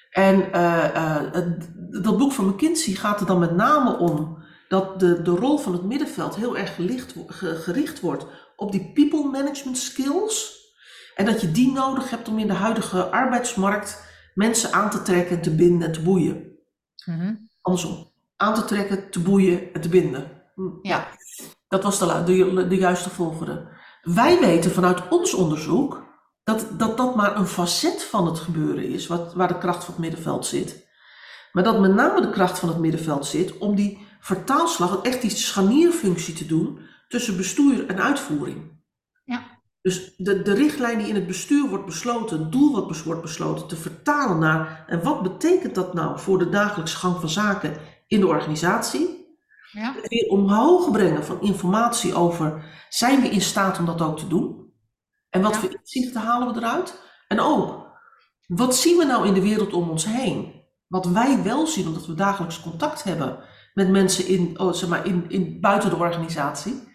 En 0.10 0.52
eh, 0.52 0.96
eh, 1.36 1.52
dat 1.90 2.18
boek 2.18 2.32
van 2.32 2.48
McKinsey 2.48 2.94
gaat 2.94 3.20
er 3.20 3.26
dan 3.26 3.40
met 3.40 3.56
name 3.56 3.98
om 3.98 4.44
dat 4.68 5.00
de, 5.00 5.22
de 5.22 5.32
rol 5.32 5.58
van 5.58 5.74
het 5.74 5.84
middenveld 5.84 6.36
heel 6.36 6.58
erg 6.58 6.76
gelicht, 6.76 7.14
gericht 7.28 8.00
wordt 8.00 8.26
op 8.56 8.72
die 8.72 8.92
people 8.94 9.24
management 9.24 9.78
skills. 9.78 10.64
En 11.16 11.26
dat 11.26 11.42
je 11.42 11.52
die 11.52 11.72
nodig 11.72 12.10
hebt 12.10 12.28
om 12.28 12.40
in 12.40 12.48
de 12.48 12.54
huidige 12.54 13.04
arbeidsmarkt 13.04 14.04
mensen 14.36 14.74
aan 14.74 14.90
te 14.90 15.02
trekken, 15.02 15.42
te 15.42 15.56
binden 15.56 15.88
en 15.88 15.94
te 15.94 16.02
boeien. 16.02 16.58
Mhm. 17.06 17.36
Andersom. 17.62 18.12
Aan 18.36 18.54
te 18.54 18.66
trekken, 18.66 19.12
te 19.12 19.20
boeien 19.20 19.74
en 19.74 19.82
te 19.82 19.90
binden. 19.90 20.32
Hm, 20.56 20.70
Ja. 20.82 21.08
dat 21.68 21.84
was 21.84 22.00
de, 22.00 22.24
de, 22.26 22.68
de 22.68 22.76
juiste 22.78 23.10
volgorde. 23.10 23.68
Wij 24.02 24.40
weten 24.40 24.72
vanuit 24.72 25.08
ons 25.10 25.34
onderzoek 25.34 26.04
dat, 26.44 26.68
dat 26.78 26.98
dat 26.98 27.16
maar 27.16 27.38
een 27.38 27.48
facet 27.48 28.04
van 28.04 28.26
het 28.26 28.40
gebeuren 28.40 28.88
is, 28.90 29.08
wat, 29.08 29.34
waar 29.34 29.48
de 29.48 29.58
kracht 29.58 29.84
van 29.84 29.94
het 29.94 30.04
middenveld 30.04 30.46
zit. 30.46 30.88
Maar 31.52 31.64
dat 31.64 31.80
met 31.80 31.94
name 31.94 32.22
de 32.22 32.30
kracht 32.30 32.60
van 32.60 32.70
het 32.70 32.78
middenveld 32.78 33.26
zit 33.26 33.58
om 33.58 33.76
die 33.76 34.08
vertaalslag, 34.20 35.02
echt 35.02 35.22
die 35.22 35.30
scharnierfunctie 35.30 36.34
te 36.34 36.46
doen 36.46 36.80
tussen 37.08 37.38
bestuur 37.38 37.86
en 37.88 38.02
uitvoering. 38.02 38.75
Dus 39.86 40.14
de, 40.18 40.42
de 40.42 40.54
richtlijn 40.54 40.98
die 40.98 41.08
in 41.08 41.16
het 41.16 41.28
bestuur 41.28 41.70
wordt 41.70 41.86
besloten, 41.86 42.40
het 42.40 42.52
doel 42.52 42.74
wat 42.74 43.04
wordt 43.04 43.22
besloten, 43.22 43.68
te 43.68 43.76
vertalen 43.76 44.40
naar 44.40 44.86
en 44.88 45.04
wat 45.04 45.22
betekent 45.22 45.76
dat 45.76 45.94
nou 45.94 46.20
voor 46.20 46.38
de 46.38 46.50
dagelijkse 46.50 46.98
gang 46.98 47.20
van 47.20 47.30
zaken 47.30 47.78
in 48.08 48.20
de 48.20 48.28
organisatie? 48.28 49.24
ja, 49.72 49.96
weer 50.08 50.30
omhoog 50.30 50.92
brengen 50.92 51.26
van 51.26 51.42
informatie 51.42 52.14
over 52.14 52.64
zijn 52.90 53.22
we 53.22 53.30
in 53.30 53.42
staat 53.42 53.80
om 53.80 53.86
dat 53.86 54.02
ook 54.02 54.18
te 54.18 54.28
doen? 54.28 54.74
En 55.30 55.42
wat 55.42 55.54
Ja. 55.54 55.60
voor 55.60 55.80
inzichten 55.84 56.22
halen 56.22 56.54
we 56.54 56.60
eruit? 56.60 57.02
En 57.28 57.40
ook, 57.40 57.88
wat 58.48 58.76
zien 58.76 58.98
we 58.98 59.06
nou 59.06 59.28
in 59.28 59.34
de 59.34 59.42
wereld 59.42 59.74
om 59.74 59.90
ons 59.90 60.06
heen? 60.06 60.64
Wat 60.88 61.06
wij 61.06 61.44
wel 61.44 61.68
zien, 61.68 61.88
omdat 61.88 62.06
we 62.06 62.14
dagelijks 62.14 62.62
contact 62.62 63.04
hebben 63.04 63.40
met 63.74 63.90
mensen 63.90 64.28
in, 64.28 64.60
oh, 64.60 64.74
zeg 64.74 64.90
maar, 64.90 65.06
in, 65.06 65.26
in, 65.28 65.60
buiten 65.62 65.90
de 65.90 65.96
organisatie. 65.96 66.94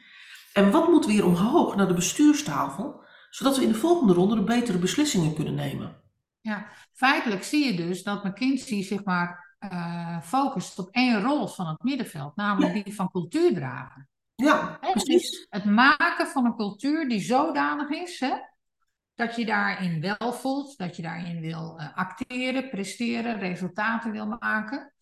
En 0.53 0.71
wat 0.71 0.89
moet 0.89 1.07
weer 1.07 1.27
omhoog 1.27 1.77
naar 1.77 1.89
de 1.89 1.95
bestuurstafel, 1.95 3.03
zodat 3.31 3.57
we 3.57 3.63
in 3.63 3.73
de 3.73 3.79
volgende 3.79 4.13
ronde 4.13 4.35
de 4.35 4.45
betere 4.45 4.79
beslissingen 4.79 5.35
kunnen 5.35 5.55
nemen? 5.55 5.97
ja. 6.41 6.67
Feitelijk 6.93 7.43
zie 7.45 7.67
je 7.67 7.77
dus 7.77 8.03
dat 8.03 8.25
McKinsey 8.25 8.83
zeg 8.83 9.05
maar 9.05 9.57
eh, 9.59 10.21
focust 10.21 10.79
op 10.79 10.89
één 10.91 11.23
rol 11.23 11.47
van 11.49 11.67
het 11.67 11.83
middenveld, 11.83 12.37
namelijk 12.37 12.85
die 12.85 12.95
van 12.95 13.11
cultuurdrager. 13.11 14.09
Ja, 14.35 14.79
Hè, 14.81 14.91
precies. 14.91 15.31
dus 15.31 15.47
het 15.51 15.65
maken 15.65 16.27
van 16.27 16.45
een 16.45 16.57
cultuur 16.57 17.09
die 17.09 17.21
zodanig 17.21 17.89
is 17.89 18.21
hè, 18.21 18.35
dat 19.15 19.37
je 19.37 19.47
daarin 19.47 20.01
wel 20.01 20.33
voelt, 20.33 20.79
dat 20.79 20.97
je 20.97 21.03
daarin 21.03 21.41
wil 21.41 21.79
eh, 21.79 21.97
acteren, 21.97 22.71
presteren, 22.71 23.39
resultaten 23.39 24.11
wil 24.13 24.27
maken. 24.41 24.93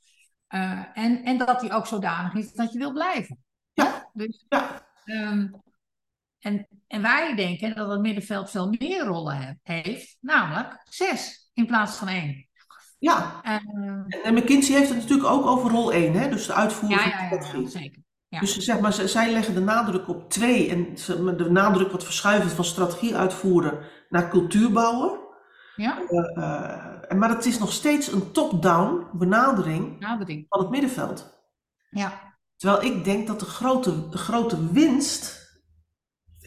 Eh, 0.47 0.83
en, 0.95 1.25
en 1.25 1.39
dat 1.39 1.61
die 1.61 1.73
ook 1.73 1.87
zodanig 1.87 2.35
is 2.35 2.53
dat 2.53 2.73
je 2.73 2.79
wil 2.79 2.93
blijven. 2.93 3.39
Ja. 3.73 4.11
Dus, 4.13 4.47
Ja. 4.49 4.87
Ehm, 5.09 5.47
en, 6.39 6.67
en 6.87 7.03
wij 7.03 7.35
denken 7.35 7.75
dat 7.75 7.91
het 7.91 8.01
middenveld 8.01 8.51
veel 8.51 8.75
meer 8.79 9.05
rollen 9.05 9.61
he- 9.63 9.81
heeft, 9.83 10.17
namelijk 10.21 10.81
zes 10.85 11.51
in 11.55 11.67
plaats 11.67 11.97
van 11.97 12.09
één. 12.09 12.47
Ja, 12.99 13.41
Ehm, 13.43 14.05
en 14.23 14.35
McKinsey 14.35 14.77
heeft 14.77 14.89
het 14.89 14.99
natuurlijk 14.99 15.29
ook 15.29 15.47
over 15.47 15.71
rol 15.71 15.93
1, 15.93 16.13
hè? 16.13 16.29
dus 16.29 16.47
de 16.47 16.53
uitvoering 16.53 17.01
ja, 17.01 17.29
van 17.29 17.39
de 17.39 17.45
strategie. 17.45 17.63
ja, 17.63 17.69
zeker. 17.69 18.03
Ja. 18.29 18.41
Dus 18.41 18.57
zeg 18.57 18.81
maar, 18.81 18.93
zij 18.93 19.33
leggen 19.33 19.55
de 19.55 19.61
nadruk 19.61 20.09
op 20.09 20.31
twee 20.31 20.69
en 20.71 20.95
de 21.37 21.51
nadruk 21.51 21.91
wat 21.93 22.05
verschuiven 22.05 22.51
van 22.51 22.65
strategie 22.65 23.17
uitvoeren 23.17 23.79
naar 24.09 24.29
cultuurbouwer. 24.29 25.19
Ja, 25.77 25.99
Eh, 26.09 26.37
eh, 27.09 27.19
maar 27.19 27.29
het 27.29 27.45
is 27.47 27.59
nog 27.59 27.73
steeds 27.73 28.13
een 28.13 28.33
top-down 28.33 29.07
benadering 29.19 29.99
nadering. 30.01 30.47
van 30.49 30.61
het 30.61 30.71
middenveld. 30.71 31.37
Ja, 31.91 32.28
Terwijl 32.59 32.83
ik 32.83 33.05
denk 33.05 33.27
dat 33.27 33.41
de 33.41 33.47
grote, 33.47 34.09
de 34.09 34.19
grote 34.19 34.73
winst 34.73 35.49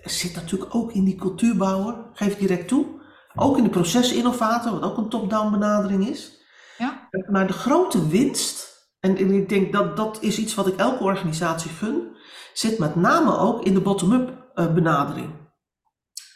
zit 0.03 0.35
natuurlijk 0.35 0.75
ook 0.75 0.91
in 0.91 1.03
die 1.03 1.15
cultuurbouwer, 1.15 2.05
geef 2.13 2.31
ik 2.31 2.39
direct 2.39 2.67
toe. 2.67 2.85
Ook 3.35 3.57
in 3.57 3.63
de 3.63 3.69
procesinnovator, 3.69 4.71
wat 4.71 4.81
ook 4.83 4.97
een 4.97 5.09
top-down 5.09 5.51
benadering 5.51 6.07
is. 6.07 6.41
ja, 6.77 7.09
Maar 7.29 7.47
de 7.47 7.53
grote 7.53 8.07
winst, 8.07 8.69
en 8.99 9.17
en 9.17 9.31
ik 9.31 9.49
denk 9.49 9.73
dat 9.73 9.97
dat 9.97 10.17
is 10.21 10.37
iets 10.37 10.55
wat 10.55 10.67
ik 10.67 10.77
elke 10.77 11.03
organisatie 11.03 11.71
gun, 11.71 12.15
zit 12.53 12.79
met 12.79 12.95
name 12.95 13.37
ook 13.37 13.63
in 13.63 13.73
de 13.73 13.81
bottom-up 13.81 14.49
eh, 14.53 14.73
benadering. 14.73 15.29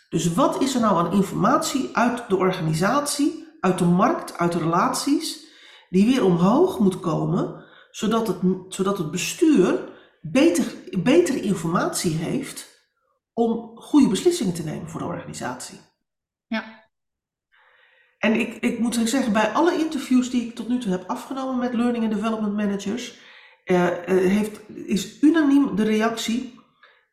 Dus 0.09 0.33
wat 0.33 0.61
is 0.61 0.75
er 0.75 0.81
nou 0.81 0.97
aan 0.97 1.13
informatie 1.13 1.89
uit 1.93 2.29
de 2.29 2.35
organisatie, 2.35 3.47
uit 3.59 3.77
de 3.77 3.85
markt, 3.85 4.37
uit 4.37 4.51
de 4.51 4.59
relaties, 4.59 5.45
die 5.89 6.05
weer 6.05 6.23
omhoog 6.23 6.79
moet 6.79 6.99
komen, 6.99 7.64
zodat 7.95 8.27
het, 8.27 8.37
zodat 8.69 8.97
het 8.97 9.11
bestuur 9.11 9.89
beter, 10.21 10.73
betere 11.03 11.41
informatie 11.41 12.11
heeft 12.11 12.83
om 13.33 13.77
goede 13.77 14.07
beslissingen 14.07 14.53
te 14.53 14.63
nemen 14.63 14.89
voor 14.89 14.99
de 14.99 15.05
organisatie. 15.05 15.79
ja, 16.47 16.83
En 18.17 18.33
ik, 18.33 18.53
ik 18.53 18.79
moet 18.79 18.95
zeggen, 19.03 19.33
bij 19.33 19.51
alle 19.51 19.77
interviews 19.77 20.29
die 20.29 20.45
ik 20.45 20.55
tot 20.55 20.67
nu 20.67 20.79
toe 20.79 20.91
heb 20.91 21.09
afgenomen 21.09 21.57
met 21.57 21.73
learning 21.73 22.03
and 22.03 22.13
development 22.13 22.53
managers, 22.53 23.19
eh, 23.63 23.87
eh, 23.87 24.31
heeft, 24.31 24.69
is 24.69 25.21
unaniem 25.21 25.75
de 25.75 25.83
reactie, 25.83 26.59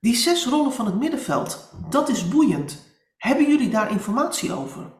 die 0.00 0.14
zes 0.14 0.46
rollen 0.46 0.72
van 0.72 0.86
het 0.86 0.98
middenveld, 0.98 1.74
dat 1.90 2.08
is 2.08 2.28
boeiend. 2.28 2.90
Hebben 3.16 3.48
jullie 3.48 3.70
daar 3.70 3.90
informatie 3.90 4.52
over? 4.52 4.92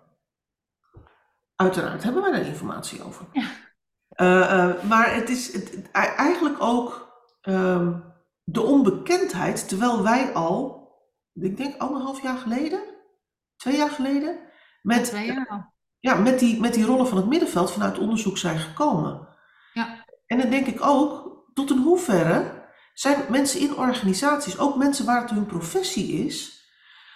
Uiteraard 1.56 2.02
hebben 2.02 2.22
wij 2.22 2.32
daar 2.32 2.46
informatie 2.46 3.02
over. 3.02 3.26
Ja. 3.32 3.61
Eh, 4.22 4.68
eh, 4.68 4.82
maar 4.82 5.14
het 5.14 5.28
is 5.28 5.52
het, 5.52 5.90
eigenlijk 5.92 6.56
ook 6.62 7.12
ehm, 7.40 7.92
de 8.44 8.62
onbekendheid, 8.62 9.68
terwijl 9.68 10.02
wij 10.02 10.32
al, 10.32 10.88
ik 11.32 11.56
denk 11.56 11.80
anderhalf 11.80 12.22
jaar 12.22 12.36
geleden, 12.38 12.80
twee 13.56 13.76
jaar 13.76 13.90
geleden, 13.90 14.38
met 14.82 15.04
twee 15.04 15.26
jaar 15.26 15.72
ja, 15.98 16.14
met 16.14 16.38
die, 16.38 16.60
met 16.60 16.74
die 16.74 16.84
rollen 16.84 17.08
van 17.08 17.16
het 17.16 17.26
middenveld 17.26 17.72
vanuit 17.72 17.98
onderzoek 17.98 18.38
zijn 18.38 18.58
gekomen. 18.58 19.28
Ja. 19.72 20.04
En 20.26 20.38
dan 20.38 20.50
denk 20.50 20.66
ik 20.66 20.86
ook, 20.86 21.36
tot 21.54 21.70
in 21.70 21.78
hoeverre 21.78 22.66
zijn 22.94 23.24
mensen 23.28 23.60
in 23.60 23.76
organisaties, 23.76 24.58
ook 24.58 24.76
mensen 24.76 25.06
waar 25.06 25.20
het 25.20 25.30
hun 25.30 25.46
professie 25.46 26.24
is, 26.26 26.66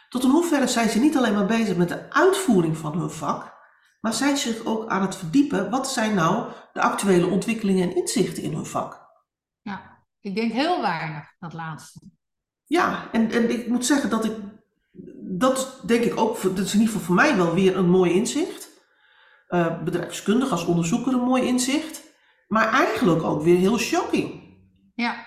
tot 0.09 0.25
in 0.25 0.31
hoeverre 0.31 0.67
zijn 0.67 0.89
ze 0.89 0.99
niet 0.99 1.17
alleen 1.17 1.35
maar 1.35 1.47
bezig 1.47 1.77
met 1.77 1.89
de 1.89 2.11
uitvoering 2.11 2.77
van 2.77 2.99
hun 2.99 3.11
vak, 3.11 3.56
maar 4.07 4.15
zijn 4.15 4.37
zich 4.37 4.65
ook 4.65 4.89
aan 4.89 5.03
het 5.03 5.17
verdiepen, 5.17 5.71
wat 5.71 5.91
zijn 5.91 6.15
nou 6.15 6.53
de 6.73 6.81
actuele 6.81 7.27
ontwikkelingen 7.27 7.89
en 7.89 7.97
inzichten 7.97 8.43
in 8.43 8.53
hun 8.53 8.67
vak? 8.67 9.11
Ja, 9.63 10.05
ik 10.21 10.35
denk 10.35 10.53
heel 10.53 10.81
weinig, 10.81 11.35
dat 11.39 11.53
laatste. 11.53 12.01
Ja, 12.65 13.11
en, 13.13 13.31
en 13.31 13.51
ik 13.51 13.69
moet 13.69 13.87
zeggen 13.87 14.11
dat 14.11 14.25
ik, 14.25 14.37
dat 15.39 15.81
denk 15.87 16.05
ik 16.05 16.17
ook, 16.21 16.43
dat 16.43 16.59
is 16.59 16.75
in 16.75 16.81
ieder 16.81 16.95
geval 16.95 17.07
voor 17.07 17.15
mij 17.15 17.37
wel 17.37 17.55
weer 17.55 17.77
een 17.77 17.89
mooi 17.89 18.13
inzicht. 18.13 18.69
Eh, 19.49 19.83
bedrijfskundig 19.83 20.51
als 20.51 20.65
onderzoeker 20.65 21.13
een 21.13 21.25
mooi 21.25 21.43
inzicht. 21.43 22.03
Maar 22.49 22.73
eigenlijk 22.73 23.23
ook 23.23 23.43
weer 23.43 23.59
heel 23.59 23.79
shocking. 23.79 24.57
Ja, 24.95 25.27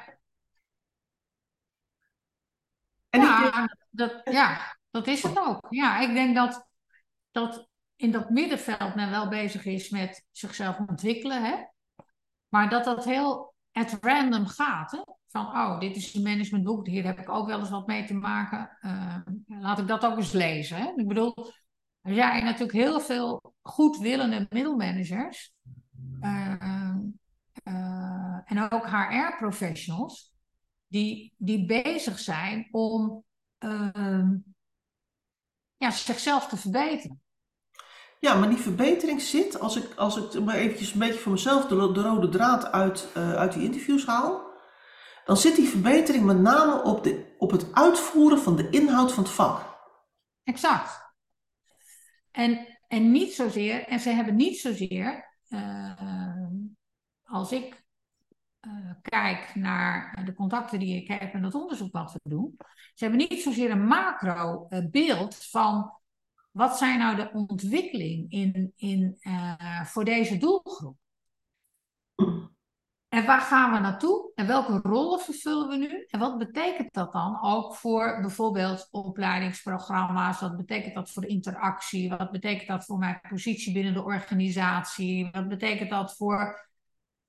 En 3.09 3.21
ja, 3.21 3.51
denk, 3.51 3.75
dat, 3.89 4.21
ja, 4.23 4.77
dat 4.91 5.07
is 5.07 5.23
het 5.23 5.39
ook. 5.39 5.65
Ja, 5.69 5.99
ik 5.99 6.13
denk 6.13 6.35
dat, 6.35 6.67
dat 7.31 7.68
in 7.99 8.11
dat 8.11 8.29
middenveld 8.29 8.95
men 8.95 9.09
wel 9.09 9.27
bezig 9.27 9.65
is 9.65 9.89
met 9.89 10.25
zichzelf 10.31 10.79
ontwikkelen, 10.79 11.43
hè? 11.43 11.55
maar 12.47 12.69
dat 12.69 12.83
dat 12.83 13.05
heel 13.05 13.53
at 13.71 13.97
random 14.01 14.45
gaat. 14.45 14.91
Hè? 14.91 15.01
Van, 15.27 15.45
oh, 15.45 15.79
dit 15.79 15.95
is 15.95 16.13
een 16.13 16.21
managementboek, 16.21 16.87
hier 16.87 17.05
heb 17.05 17.19
ik 17.19 17.29
ook 17.29 17.47
wel 17.47 17.59
eens 17.59 17.69
wat 17.69 17.87
mee 17.87 18.05
te 18.05 18.13
maken. 18.13 18.77
Eh, 18.79 19.17
laat 19.47 19.79
ik 19.79 19.87
dat 19.87 20.05
ook 20.05 20.17
eens 20.17 20.31
lezen. 20.31 20.77
Hè? 20.77 20.93
Ik 20.95 21.07
bedoel, 21.07 21.33
er 22.01 22.13
zijn 22.13 22.43
natuurlijk 22.43 22.71
heel 22.71 22.99
veel 22.99 23.53
goedwillende 23.61 24.47
middelmanagers 24.49 25.53
eh, 26.21 26.53
eh, 27.63 28.39
en 28.45 28.69
ook 28.69 28.87
HR-professionals 28.87 30.33
die, 30.87 31.33
die 31.37 31.65
bezig 31.65 32.19
zijn 32.19 32.67
om 32.71 33.23
ja, 35.77 35.91
zichzelf 35.91 36.47
te 36.47 36.57
verbeteren. 36.57 37.21
Ja, 38.19 38.33
maar 38.33 38.49
die 38.49 38.57
verbetering 38.57 39.21
zit, 39.21 39.59
als 39.59 39.75
ik, 39.75 39.93
als 39.95 40.17
ik 40.17 40.43
maar 40.43 40.55
eventjes 40.55 40.93
een 40.93 40.99
beetje 40.99 41.19
voor 41.19 41.31
mezelf 41.31 41.65
de, 41.65 41.91
de 41.91 42.01
rode 42.01 42.29
draad 42.29 42.71
uit, 42.71 43.07
eh, 43.13 43.33
uit 43.33 43.53
die 43.53 43.63
interviews 43.63 44.05
haal, 44.05 44.47
dan 45.25 45.37
zit 45.37 45.55
die 45.55 45.67
verbetering 45.67 46.25
met 46.25 46.39
name 46.39 46.83
op, 46.83 47.03
de, 47.03 47.35
op 47.37 47.51
het 47.51 47.73
uitvoeren 47.73 48.39
van 48.39 48.55
de 48.55 48.69
inhoud 48.69 49.13
van 49.13 49.23
het 49.23 49.31
vak. 49.31 49.77
Exact. 50.43 51.01
En, 52.31 52.77
en 52.87 53.11
niet 53.11 53.33
zozeer, 53.33 53.87
en 53.87 53.99
ze 53.99 54.09
hebben 54.09 54.35
niet 54.35 54.59
zozeer, 54.59 55.37
eh, 55.47 56.47
als 57.23 57.51
ik 57.51 57.83
eh, 58.59 58.71
kijk 59.01 59.55
naar 59.55 60.21
de 60.25 60.33
contacten 60.33 60.79
die 60.79 61.01
ik 61.01 61.07
heb 61.07 61.33
en 61.33 61.43
het 61.43 61.55
onderzoek 61.55 61.91
wat 61.91 62.11
we 62.11 62.19
doen, 62.23 62.57
ze 62.93 63.05
hebben 63.05 63.27
niet 63.29 63.41
zozeer 63.41 63.71
een 63.71 63.87
macro 63.87 64.67
beeld 64.91 65.35
van 65.35 65.98
wat 66.51 66.77
zijn 66.77 66.99
nou 66.99 67.15
de 67.15 67.31
ontwikkeling 67.33 68.31
in, 68.31 68.73
in, 68.75 69.17
eh, 69.19 69.83
voor 69.85 70.05
deze 70.05 70.37
doelgroep. 70.37 70.97
En 73.09 73.25
waar 73.25 73.41
gaan 73.41 73.71
we 73.71 73.79
naartoe? 73.79 74.31
En 74.35 74.47
welke 74.47 74.79
rollen 74.83 75.19
vervullen 75.19 75.67
we 75.67 75.75
nu? 75.75 76.05
En 76.07 76.19
wat 76.19 76.37
betekent 76.37 76.93
dat 76.93 77.11
dan 77.11 77.41
ook 77.41 77.75
voor 77.75 78.21
bijvoorbeeld 78.21 78.87
opleidingsprogramma's? 78.91 80.39
Wat 80.39 80.57
betekent 80.57 80.93
dat 80.95 81.11
voor 81.11 81.25
interactie? 81.25 82.09
Wat 82.09 82.31
betekent 82.31 82.67
dat 82.67 82.85
voor 82.85 82.97
mijn 82.97 83.19
positie 83.29 83.73
binnen 83.73 83.93
de 83.93 84.03
organisatie? 84.03 85.29
Wat 85.31 85.47
betekent 85.47 85.89
dat 85.89 86.15
voor 86.15 86.69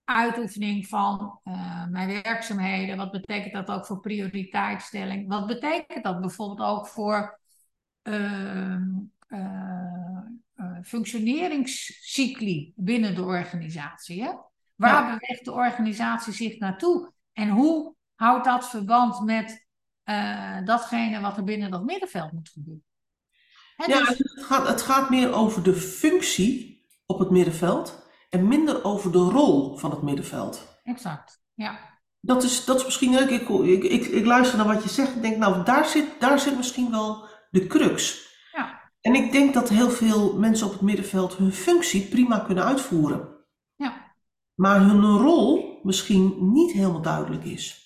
uitoefening 0.05 0.87
van 0.87 1.41
eh, 1.43 1.87
mijn 1.87 2.23
werkzaamheden? 2.23 2.97
Wat 2.97 3.11
betekent 3.11 3.53
dat 3.53 3.71
ook 3.71 3.87
voor 3.87 4.01
prioriteitsstelling? 4.01 5.29
Wat 5.29 5.47
betekent 5.47 6.05
dat 6.05 6.21
bijvoorbeeld 6.21 6.69
ook 6.69 6.87
voor 6.87 7.40
functioneringscycli 10.83 12.73
binnen 12.77 13.15
de 13.15 13.23
organisatie? 13.23 14.23
Hè? 14.23 14.31
Waar 14.77 15.05
Ja. 15.09 15.19
beweegt 15.19 15.45
de 15.45 15.53
organisatie 15.53 16.33
zich 16.33 16.59
naartoe? 16.59 17.13
En 17.33 17.49
hoe 17.49 17.95
houdt 18.15 18.45
dat 18.45 18.69
verband 18.69 19.25
met 19.25 19.69
eh, 20.03 20.65
datgene 20.65 21.21
wat 21.21 21.37
er 21.37 21.45
binnen 21.45 21.71
dat 21.71 21.85
middenveld 21.85 22.33
moet 22.33 22.49
gebeuren? 22.49 22.85
Ja, 23.87 23.99
dus- 23.99 24.09
het 24.09 24.43
gaat, 24.43 24.69
het 24.69 24.83
gaat 24.83 25.11
meer 25.11 25.33
over 25.33 25.63
de 25.63 25.75
functie 25.75 26.85
op 27.07 27.19
het 27.19 27.31
middenveld 27.31 28.09
en 28.31 28.49
minder 28.49 28.85
over 28.85 29.13
de 29.13 29.19
rol 29.19 29.77
van 29.77 29.91
het 29.91 30.03
middenveld. 30.03 30.79
exact. 30.83 31.39
Ja, 31.55 31.79
Dat 32.21 32.43
is, 32.43 32.65
dat 32.65 32.77
is 32.79 32.85
misschien 32.85 33.11
leuk. 33.15 33.31
Ik, 33.31 33.49
ik, 33.49 33.85
ik, 33.85 34.05
ik 34.07 34.25
luister 34.25 34.57
naar 34.59 34.67
wat 34.75 34.83
je 34.83 34.89
zegt 34.89 35.13
en 35.15 35.21
denk, 35.23 35.37
nou, 35.37 35.65
daar 35.65 35.85
zit, 35.87 36.07
daar 36.21 36.39
zit 36.39 36.57
misschien 36.57 36.91
wel 36.91 37.29
de 37.51 37.67
crux. 37.67 38.29
ja, 38.53 38.93
En 39.01 39.15
ik 39.15 39.33
denk 39.33 39.55
dat 39.55 39.69
heel 39.69 39.91
veel 39.91 40.39
mensen 40.39 40.67
op 40.67 40.73
het 40.73 40.81
middenveld 40.81 41.37
hun 41.37 41.53
functie 41.53 42.09
prima 42.09 42.39
kunnen 42.39 42.65
uitvoeren. 42.65 43.45
ja. 43.75 44.09
Maar 44.55 44.81
hun 44.81 45.01
rol 45.03 45.81
misschien 45.83 46.53
niet 46.53 46.73
helemaal 46.73 47.03
duidelijk 47.03 47.45
is. 47.45 47.79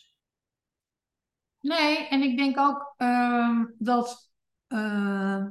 Nee, 1.61 2.09
en 2.09 2.23
ik 2.23 2.37
denk 2.37 2.59
ook 2.59 2.94
ehm, 2.97 3.64
dat 3.78 4.30
ehm, 4.66 5.49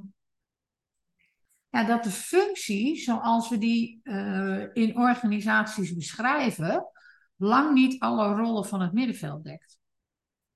ja, 1.74 1.84
dat 1.84 2.04
de 2.04 2.10
functie, 2.10 2.98
zoals 2.98 3.50
we 3.50 3.58
die 3.58 4.00
uh, 4.04 4.66
in 4.74 4.98
organisaties 4.98 5.94
beschrijven, 5.94 6.88
lang 7.36 7.74
niet 7.74 8.00
alle 8.00 8.36
rollen 8.36 8.66
van 8.66 8.82
het 8.82 8.94
middenveld 8.94 9.44
dekt. 9.44 9.80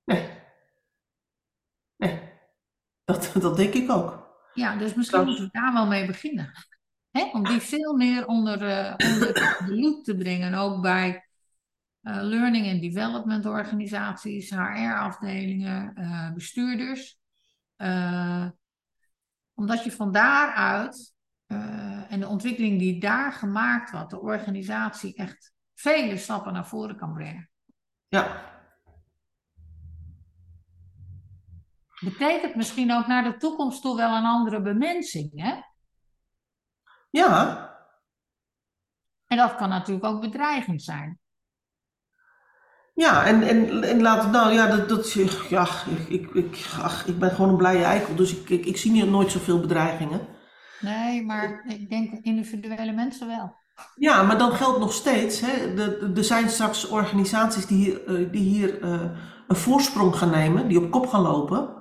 Nee. 0.04 0.28
Dat, 3.08 3.32
dat 3.40 3.56
denk 3.56 3.74
ik 3.74 3.90
ook. 3.90 4.36
Ja, 4.54 4.76
dus 4.76 4.94
misschien 4.94 5.24
moeten 5.24 5.44
we 5.44 5.50
daar 5.52 5.72
wel 5.72 5.86
mee 5.86 6.06
beginnen. 6.06 6.52
Om 7.32 7.44
die 7.44 7.60
veel 7.60 7.96
meer 7.96 8.26
onder, 8.26 8.62
uh, 8.62 8.94
onder 9.10 9.34
de 9.34 9.74
loep 9.80 10.04
te 10.04 10.16
brengen, 10.16 10.54
ook 10.54 10.82
bij 10.82 11.28
uh, 12.02 12.18
learning 12.22 12.70
and 12.72 12.80
development 12.80 13.46
organisaties, 13.46 14.50
HR-afdelingen, 14.50 15.92
uh, 15.98 16.32
bestuurders. 16.32 17.18
Omdat 19.54 19.84
je 19.84 19.92
van 19.92 20.12
daaruit 20.12 21.14
en 22.08 22.20
de 22.20 22.28
ontwikkeling 22.28 22.78
die 22.78 23.00
daar 23.00 23.32
gemaakt 23.32 23.90
wordt, 23.90 24.10
de 24.10 24.20
organisatie 24.20 25.14
echt 25.14 25.52
vele 25.74 26.16
stappen 26.16 26.52
naar 26.52 26.66
voren 26.66 26.96
kan 26.96 27.14
brengen. 27.14 27.50
Ja. 28.08 28.56
Betekent 32.00 32.54
misschien 32.54 32.92
ook 32.92 33.06
naar 33.06 33.24
de 33.24 33.36
toekomst 33.36 33.82
toe 33.82 33.96
wel 33.96 34.16
een 34.16 34.24
andere 34.24 34.62
bemensing, 34.62 35.42
hè? 35.42 35.54
Ja. 37.10 37.66
En 39.26 39.36
dat 39.36 39.54
kan 39.54 39.68
natuurlijk 39.68 40.06
ook 40.06 40.20
bedreigend 40.20 40.82
zijn. 40.82 41.20
Ja, 42.94 43.24
en, 43.24 43.42
en, 43.42 43.82
en 43.82 44.02
laat 44.02 44.30
nou 44.30 44.52
ja, 44.52 44.66
dat, 44.66 44.88
dat 44.88 45.12
ja, 45.48 45.68
ik, 46.08 46.30
ik, 46.30 46.66
ach, 46.82 47.06
ik 47.06 47.18
ben 47.18 47.30
gewoon 47.30 47.50
een 47.50 47.56
blije 47.56 47.84
eikel, 47.84 48.14
dus 48.14 48.36
ik, 48.36 48.48
ik, 48.48 48.66
ik 48.66 48.76
zie 48.76 48.92
hier 48.92 49.06
nooit 49.06 49.30
zoveel 49.30 49.60
bedreigingen. 49.60 50.20
Nee, 50.80 51.24
maar 51.24 51.64
ik 51.66 51.90
denk 51.90 52.12
individuele 52.24 52.92
mensen 52.92 53.26
wel. 53.26 53.56
Ja, 53.94 54.22
maar 54.22 54.38
dan 54.38 54.52
geldt 54.52 54.78
nog 54.78 54.92
steeds, 54.92 55.40
hè, 55.40 55.76
er 56.14 56.24
zijn 56.24 56.48
straks 56.48 56.88
organisaties 56.88 57.66
die 57.66 57.84
hier, 57.84 58.04
eh, 58.06 58.32
die 58.32 58.42
hier 58.42 58.82
uh, 58.82 59.00
een 59.48 59.56
voorsprong 59.56 60.16
gaan 60.16 60.30
nemen, 60.30 60.68
die 60.68 60.84
op 60.84 60.90
kop 60.90 61.06
gaan 61.06 61.22
lopen. 61.22 61.77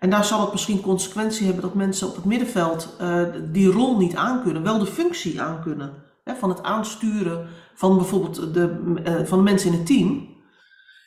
En 0.00 0.10
daar 0.10 0.24
zal 0.24 0.40
het 0.40 0.52
misschien 0.52 0.80
consequentie 0.80 1.44
hebben 1.44 1.62
dat 1.62 1.74
mensen 1.74 2.08
op 2.08 2.16
het 2.16 2.24
middenveld 2.24 2.96
uh, 3.00 3.22
die 3.52 3.70
rol 3.70 3.96
niet 3.96 4.16
aankunnen, 4.16 4.62
wel 4.62 4.78
de 4.78 4.86
functie 4.86 5.40
aankunnen. 5.40 6.02
Hè, 6.24 6.34
van 6.34 6.48
het 6.48 6.62
aansturen 6.62 7.48
van 7.74 7.96
bijvoorbeeld 7.96 8.54
de, 8.54 9.24
van 9.26 9.38
de 9.38 9.44
mensen 9.44 9.72
in 9.72 9.78
het 9.78 9.86
team 9.86 10.28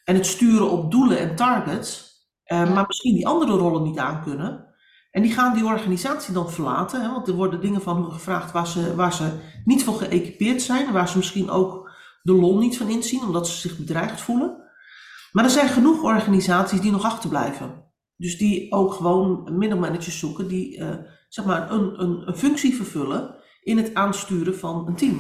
en 0.04 0.16
het 0.16 0.26
sturen 0.26 0.70
op 0.70 0.92
doelen 0.92 1.20
en 1.20 1.36
targets, 1.36 2.16
uh, 2.46 2.74
maar 2.74 2.86
misschien 2.88 3.16
die 3.16 3.28
andere 3.28 3.52
rollen 3.52 3.84
niet 3.84 3.98
aankunnen. 3.98 4.66
En 5.12 5.22
die 5.22 5.32
gaan 5.32 5.54
die 5.54 5.66
organisatie 5.66 6.34
dan 6.34 6.52
verlaten, 6.52 7.02
hè, 7.02 7.12
want 7.12 7.28
er 7.28 7.34
worden 7.34 7.62
dingen 7.62 7.82
van 7.82 8.02
hen 8.02 8.12
gevraagd 8.12 8.52
waar 8.52 8.68
ze, 8.68 8.96
waar 8.96 9.14
ze 9.14 9.32
niet 9.66 9.84
voor 9.84 9.94
geëquipeerd 9.94 10.62
zijn, 10.62 10.92
waar 10.92 11.10
ze 11.10 11.18
misschien 11.18 11.50
ook 11.50 11.92
de 12.22 12.34
lol 12.34 12.58
niet 12.58 12.78
van 12.78 12.90
inzien, 12.90 13.22
omdat 13.22 13.48
ze 13.48 13.58
zich 13.58 13.78
bedreigd 13.78 14.22
voelen. 14.22 14.64
Maar 15.32 15.44
er 15.44 15.50
zijn 15.50 15.70
genoeg 15.70 16.02
organisaties 16.02 16.82
die 16.82 16.92
nog 16.92 17.04
achterblijven. 17.04 17.87
Dus 18.18 18.38
die 18.38 18.72
ook 18.72 18.94
gewoon 18.94 19.58
middelmanagers 19.58 20.20
zoeken 20.20 20.48
die 20.48 20.78
uh, 20.78 20.96
zeg 21.30 21.46
maar 21.46 21.72
een, 21.72 22.02
een, 22.02 22.28
een 22.28 22.38
functie 22.38 22.76
vervullen 22.76 23.36
in 23.62 23.78
het 23.78 23.94
aansturen 23.94 24.58
van 24.58 24.88
een 24.88 24.96
team. 24.96 25.20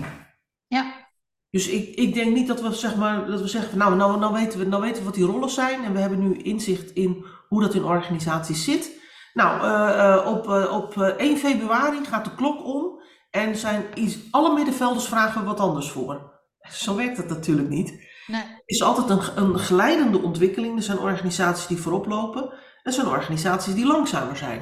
Ja, 0.68 1.08
dus 1.50 1.68
ik, 1.68 1.96
ik 1.96 2.14
denk 2.14 2.34
niet 2.34 2.48
dat 2.48 2.62
we, 2.62 2.74
zeg 2.74 2.96
maar, 2.96 3.28
dat 3.28 3.42
we 3.42 3.48
zeggen, 3.48 3.78
nou, 3.78 3.96
nou, 3.96 4.20
nou, 4.20 4.34
weten 4.34 4.60
we, 4.60 4.66
nou 4.66 4.82
weten 4.82 4.98
we 4.98 5.04
wat 5.04 5.14
die 5.14 5.26
rollen 5.26 5.50
zijn 5.50 5.84
en 5.84 5.94
we 5.94 6.00
hebben 6.00 6.20
nu 6.20 6.38
inzicht 6.38 6.92
in 6.92 7.26
hoe 7.48 7.62
dat 7.62 7.74
in 7.74 7.84
organisaties 7.84 8.64
zit. 8.64 9.00
Nou, 9.34 9.62
uh, 9.62 9.98
uh, 9.98 10.28
op, 10.28 10.48
uh, 10.48 10.74
op 10.74 11.02
1 11.02 11.38
februari 11.38 12.06
gaat 12.06 12.26
de 12.26 12.36
klok 12.36 12.66
om 12.66 13.02
en 13.30 13.56
zijn 13.56 13.86
iets, 13.94 14.18
alle 14.32 14.54
middenvelders 14.54 15.08
vragen 15.08 15.46
wat 15.46 15.60
anders 15.60 15.92
voor. 15.92 16.36
Zo 16.72 16.96
werkt 16.96 17.18
het 17.18 17.30
natuurlijk 17.30 17.70
niet. 17.70 17.90
Nee. 18.28 18.42
Het 18.42 18.62
is 18.66 18.84
altijd 18.84 19.10
een, 19.10 19.44
een 19.44 19.60
geleidende 19.60 20.22
ontwikkeling. 20.22 20.78
Er 20.78 20.84
zijn 20.84 21.00
organisaties 21.00 21.68
die 21.68 21.78
voorop 21.78 22.06
lopen 22.06 22.54
er 22.88 22.94
zijn 22.94 23.08
organisaties 23.08 23.74
die 23.74 23.86
langzamer 23.86 24.38
zijn. 24.38 24.62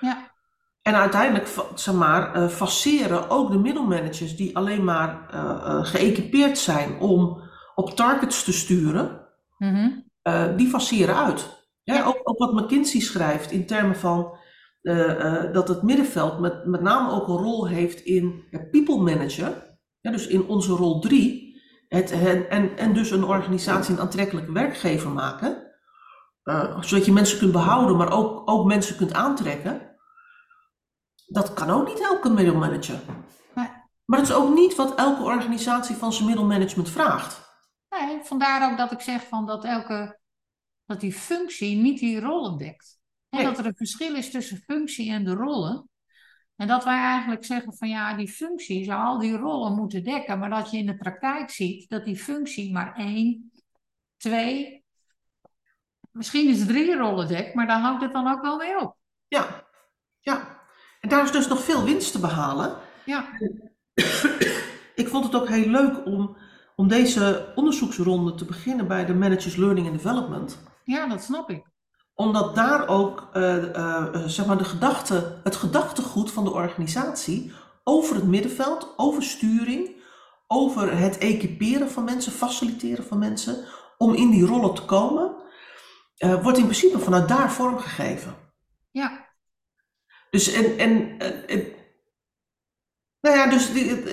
Ja. 0.00 0.30
En 0.82 0.94
uiteindelijk 0.94 1.48
zeg 1.74 1.94
maar, 1.94 2.36
uh, 2.36 2.48
faceren 2.48 3.30
ook 3.30 3.50
de 3.50 3.58
middelmanagers 3.58 4.36
die 4.36 4.56
alleen 4.56 4.84
maar 4.84 5.28
uh, 5.34 5.40
uh, 5.40 5.84
geëquipeerd 5.84 6.58
zijn 6.58 6.98
om 6.98 7.40
op 7.74 7.90
targets 7.90 8.44
te 8.44 8.52
sturen, 8.52 9.26
mm 9.58 9.74
-hmm. 9.74 10.56
die 10.56 10.68
faceren 10.68 11.16
uit. 11.16 11.66
Ja, 11.82 12.04
ook, 12.04 12.20
ook, 12.22 12.38
wat 12.38 12.52
McKinsey 12.52 13.00
schrijft 13.00 13.50
in 13.50 13.66
termen 13.66 13.96
van 13.96 14.36
dat 15.52 15.68
het 15.68 15.82
middenveld 15.82 16.38
met, 16.38 16.66
met 16.66 16.80
name 16.80 17.10
ook 17.10 17.28
een 17.28 17.36
rol 17.36 17.66
heeft 17.66 18.00
in 18.00 18.44
people 18.70 18.98
manager, 18.98 19.76
ja, 20.00 20.10
dus 20.10 20.26
in 20.26 20.46
onze 20.46 20.72
rol 20.72 21.00
3, 21.00 21.60
het, 21.88 22.10
het, 22.10 22.46
en, 22.46 22.76
en 22.76 22.92
dus 22.92 23.10
een 23.10 23.24
organisatie 23.24 23.94
een 23.94 24.00
aantrekkelijke 24.00 24.52
werkgever 24.52 25.10
maken, 25.10 25.67
zodat 26.80 27.04
je 27.04 27.12
mensen 27.12 27.38
kunt 27.38 27.52
behouden, 27.52 27.96
maar 27.96 28.12
ook, 28.12 28.50
ook 28.50 28.66
mensen 28.66 28.96
kunt 28.96 29.12
aantrekken 29.14 29.88
dat 31.28 31.54
kan 31.54 31.70
ook 31.70 31.86
niet 31.86 32.00
elke 32.00 32.30
middelmanager. 32.30 33.00
Nee. 33.54 33.68
Maar 34.04 34.18
het 34.18 34.28
is 34.28 34.34
ook 34.34 34.54
niet 34.54 34.74
wat 34.74 34.94
elke 34.94 35.22
organisatie 35.22 35.96
van 35.96 36.12
zijn 36.12 36.26
middelmanagement 36.26 36.90
vraagt. 36.90 37.46
Nee, 37.88 38.20
vandaar 38.22 38.70
ook 38.70 38.78
dat 38.78 38.92
ik 38.92 39.00
zeg 39.00 39.26
van 39.26 39.46
dat 39.46 39.64
elke 39.64 40.18
dat 40.84 41.00
die 41.00 41.12
functie 41.12 41.76
niet 41.76 41.98
die 41.98 42.20
rollen 42.20 42.58
dekt. 42.58 43.00
En 43.28 43.38
nee. 43.38 43.46
dat 43.46 43.58
er 43.58 43.66
een 43.66 43.76
verschil 43.76 44.14
is 44.14 44.30
tussen 44.30 44.56
functie 44.56 45.10
en 45.10 45.24
de 45.24 45.34
rollen. 45.34 45.88
En 46.56 46.66
dat 46.66 46.84
wij 46.84 46.98
eigenlijk 46.98 47.44
zeggen 47.44 47.76
van 47.76 47.88
ja, 47.88 48.14
die 48.14 48.28
functie 48.28 48.84
zou 48.84 49.04
al 49.04 49.18
die 49.18 49.36
rollen 49.36 49.74
moeten 49.74 50.04
dekken, 50.04 50.38
maar 50.38 50.50
dat 50.50 50.70
je 50.70 50.78
in 50.78 50.86
de 50.86 50.96
praktijk 50.96 51.50
ziet 51.50 51.88
dat 51.88 52.04
die 52.04 52.16
functie 52.16 52.72
maar 52.72 52.96
één, 52.96 53.52
twee, 54.16 54.84
misschien 56.12 56.48
is 56.48 56.66
drie 56.66 56.96
rollen 56.96 57.28
dekt, 57.28 57.54
maar 57.54 57.66
daar 57.66 57.80
houdt 57.80 58.02
het 58.02 58.12
dan 58.12 58.28
ook 58.32 58.42
wel 58.42 58.56
mee 58.56 58.80
op. 58.80 58.96
Ja, 59.28 59.64
ja. 60.20 60.56
En 61.00 61.08
daar 61.08 61.24
is 61.24 61.32
dus 61.32 61.48
nog 61.48 61.64
veel 61.64 61.84
winst 61.84 62.12
te 62.12 62.20
behalen. 62.20 62.76
Ja. 63.04 63.24
Ik 64.94 65.08
vond 65.08 65.24
het 65.24 65.34
ook 65.34 65.48
heel 65.48 65.68
leuk 65.68 66.06
om, 66.06 66.36
om 66.76 66.88
deze 66.88 67.52
onderzoeksronde 67.54 68.34
te 68.34 68.44
beginnen 68.44 68.88
bij 68.88 69.06
de 69.06 69.14
Managers 69.14 69.56
Learning 69.56 69.86
and 69.86 70.02
Development. 70.02 70.58
Ja, 70.84 71.06
dat 71.06 71.22
snap 71.22 71.50
ik. 71.50 71.62
Omdat 72.14 72.54
daar 72.54 72.88
ook 72.88 73.28
uh, 73.34 73.56
uh, 73.56 74.04
zeg 74.26 74.46
maar 74.46 74.58
de 74.58 74.64
gedachte, 74.64 75.40
het 75.44 75.56
gedachtegoed 75.56 76.30
van 76.30 76.44
de 76.44 76.52
organisatie 76.52 77.52
over 77.84 78.14
het 78.14 78.24
middenveld, 78.24 78.94
over 78.96 79.22
sturing, 79.22 80.02
over 80.46 80.98
het 80.98 81.18
equiperen 81.18 81.90
van 81.90 82.04
mensen, 82.04 82.32
faciliteren 82.32 83.04
van 83.04 83.18
mensen, 83.18 83.64
om 83.98 84.14
in 84.14 84.30
die 84.30 84.46
rollen 84.46 84.74
te 84.74 84.84
komen, 84.84 85.34
uh, 86.18 86.42
wordt 86.42 86.58
in 86.58 86.64
principe 86.64 86.98
vanuit 86.98 87.28
daar 87.28 87.52
vormgegeven. 87.52 88.36
Ja, 88.90 89.28
dus 90.30 90.52
en, 90.52 90.78
en, 90.78 91.18
en 91.48 91.66
nou 93.20 93.36
ja, 93.36 93.46
dus 93.46 93.72
die, 93.72 94.04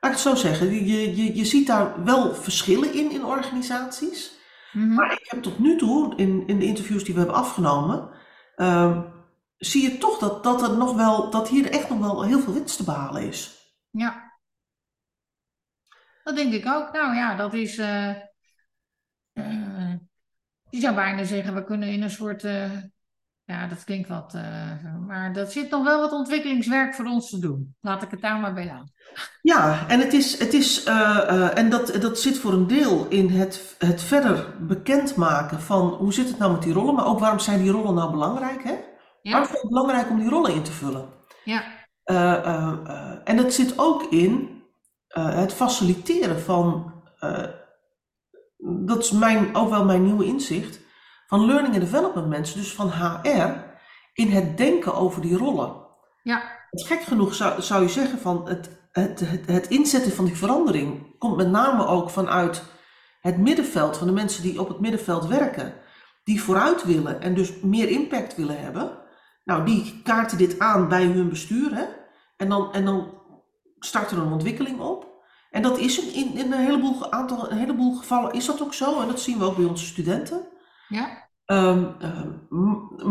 laat 0.00 0.10
ik 0.10 0.10
het 0.10 0.18
zo 0.18 0.34
zeggen, 0.34 0.86
je, 0.86 1.16
je, 1.16 1.36
je 1.36 1.44
ziet 1.44 1.66
daar 1.66 2.04
wel 2.04 2.34
verschillen 2.34 2.94
in 2.94 3.10
in 3.10 3.24
organisaties. 3.24 4.36
Mm 4.72 4.82
-hmm. 4.82 4.94
Maar 4.94 5.12
ik 5.12 5.26
heb 5.28 5.42
tot 5.42 5.58
nu 5.58 5.76
toe, 5.76 6.16
in, 6.16 6.46
in 6.46 6.58
de 6.58 6.64
interviews 6.64 7.04
die 7.04 7.14
we 7.14 7.20
hebben 7.20 7.38
afgenomen, 7.38 8.10
um, 8.56 9.12
zie 9.56 9.82
je 9.82 9.98
toch 9.98 10.18
dat, 10.18 10.44
dat, 10.44 10.62
er 10.62 10.76
nog 10.76 10.94
wel, 10.94 11.30
dat 11.30 11.48
hier 11.48 11.70
echt 11.70 11.88
nog 11.88 11.98
wel 11.98 12.24
heel 12.24 12.40
veel 12.40 12.52
winst 12.52 12.76
te 12.76 12.84
behalen 12.84 13.22
is. 13.22 13.56
Ja. 13.90 14.36
Dat 16.22 16.36
denk 16.36 16.52
ik 16.52 16.66
ook. 16.66 16.92
Nou 16.92 17.14
ja, 17.14 17.36
dat 17.36 17.54
is. 17.54 17.78
Uh, 17.78 18.14
uh, 19.34 19.87
je 20.70 20.80
zou 20.80 20.94
bijna 20.94 21.24
zeggen, 21.24 21.54
we 21.54 21.64
kunnen 21.64 21.88
in 21.88 22.02
een 22.02 22.10
soort. 22.10 22.44
Uh, 22.44 22.70
ja, 23.44 23.66
dat 23.66 23.84
klinkt 23.84 24.08
wat. 24.08 24.34
Uh, 24.34 24.42
maar 25.06 25.32
dat 25.32 25.52
zit 25.52 25.70
nog 25.70 25.84
wel 25.84 26.00
wat 26.00 26.12
ontwikkelingswerk 26.12 26.94
voor 26.94 27.04
ons 27.04 27.30
te 27.30 27.38
doen. 27.38 27.76
Laat 27.80 28.02
ik 28.02 28.10
het 28.10 28.20
daar 28.20 28.40
maar 28.40 28.54
bij 28.54 28.66
laten. 28.66 28.92
Ja, 29.42 29.88
en, 29.88 30.00
het 30.00 30.12
is, 30.12 30.38
het 30.38 30.54
is, 30.54 30.86
uh, 30.86 30.94
uh, 30.94 31.58
en 31.58 31.70
dat, 31.70 31.96
dat 32.00 32.20
zit 32.20 32.38
voor 32.38 32.52
een 32.52 32.66
deel 32.66 33.06
in 33.08 33.28
het, 33.28 33.76
het 33.78 34.02
verder 34.02 34.54
bekendmaken 34.66 35.60
van 35.60 35.88
hoe 35.88 36.12
zit 36.12 36.28
het 36.28 36.38
nou 36.38 36.52
met 36.52 36.62
die 36.62 36.72
rollen, 36.72 36.94
maar 36.94 37.06
ook 37.06 37.18
waarom 37.18 37.38
zijn 37.38 37.62
die 37.62 37.70
rollen 37.70 37.94
nou 37.94 38.10
belangrijk? 38.10 38.62
Hè? 38.62 38.74
Ja. 39.22 39.30
Waarom 39.30 39.54
is 39.54 39.60
het 39.60 39.70
belangrijk 39.70 40.10
om 40.10 40.18
die 40.18 40.28
rollen 40.28 40.54
in 40.54 40.62
te 40.62 40.72
vullen? 40.72 41.08
Ja. 41.44 41.62
en 43.24 43.36
dat 43.36 43.52
zit 43.52 43.78
ook 43.78 44.02
in 44.02 44.62
het 45.08 45.52
faciliteren 45.52 46.40
van, 46.40 46.92
dat 48.58 48.98
is 48.98 49.10
mijn, 49.10 49.54
ook 49.54 49.70
wel 49.70 49.84
mijn 49.84 50.04
nieuwe 50.04 50.24
inzicht 50.24 50.80
van 51.26 51.44
learning 51.44 51.74
and 51.74 51.82
development 51.82 52.28
mensen, 52.28 52.58
dus 52.58 52.74
van 52.74 52.90
HR, 52.90 53.66
in 54.14 54.30
het 54.30 54.56
denken 54.56 54.94
over 54.94 55.22
die 55.22 55.36
rollen. 55.36 55.86
Ja. 56.22 56.42
Het 56.70 56.86
gek 56.86 57.02
genoeg 57.02 57.34
zou, 57.34 57.62
zou 57.62 57.82
je 57.82 57.88
zeggen 57.88 58.18
van 58.18 58.48
het, 58.48 58.78
het, 58.92 59.20
het, 59.20 59.46
het 59.46 59.68
inzetten 59.68 60.12
van 60.12 60.24
die 60.24 60.36
verandering 60.36 61.18
komt 61.18 61.36
met 61.36 61.50
name 61.50 61.86
ook 61.86 62.10
vanuit 62.10 62.62
het 63.20 63.38
middenveld, 63.38 63.96
van 63.96 64.06
de 64.06 64.12
mensen 64.12 64.42
die 64.42 64.60
op 64.60 64.68
het 64.68 64.80
middenveld 64.80 65.26
werken, 65.26 65.74
die 66.24 66.42
vooruit 66.42 66.84
willen 66.84 67.20
en 67.20 67.34
dus 67.34 67.60
meer 67.60 67.88
impact 67.88 68.36
willen 68.36 68.60
hebben. 68.60 68.98
Nou, 69.44 69.64
die 69.64 70.00
kaarten 70.02 70.38
dit 70.38 70.58
aan 70.58 70.88
bij 70.88 71.04
hun 71.04 71.28
bestuur. 71.28 71.74
Hè? 71.74 71.84
En 72.36 72.48
dan, 72.48 72.72
en 72.72 72.84
dan 72.84 73.14
start 73.78 74.10
er 74.10 74.18
een 74.18 74.32
ontwikkeling 74.32 74.80
op. 74.80 75.17
En 75.50 75.62
dat 75.62 75.78
is 75.78 76.00
in, 76.00 76.34
in 76.34 76.52
een, 76.52 76.58
heleboel, 76.58 77.12
aantal, 77.12 77.50
een 77.50 77.58
heleboel 77.58 77.96
gevallen 77.96 78.32
is 78.32 78.46
dat 78.46 78.62
ook 78.62 78.74
zo. 78.74 79.00
En 79.00 79.08
dat 79.08 79.20
zien 79.20 79.38
we 79.38 79.44
ook 79.44 79.56
bij 79.56 79.64
onze 79.64 79.84
studenten. 79.84 80.46
Ja. 80.88 81.28
Ehm, 81.44 81.84
ehm, 81.98 82.30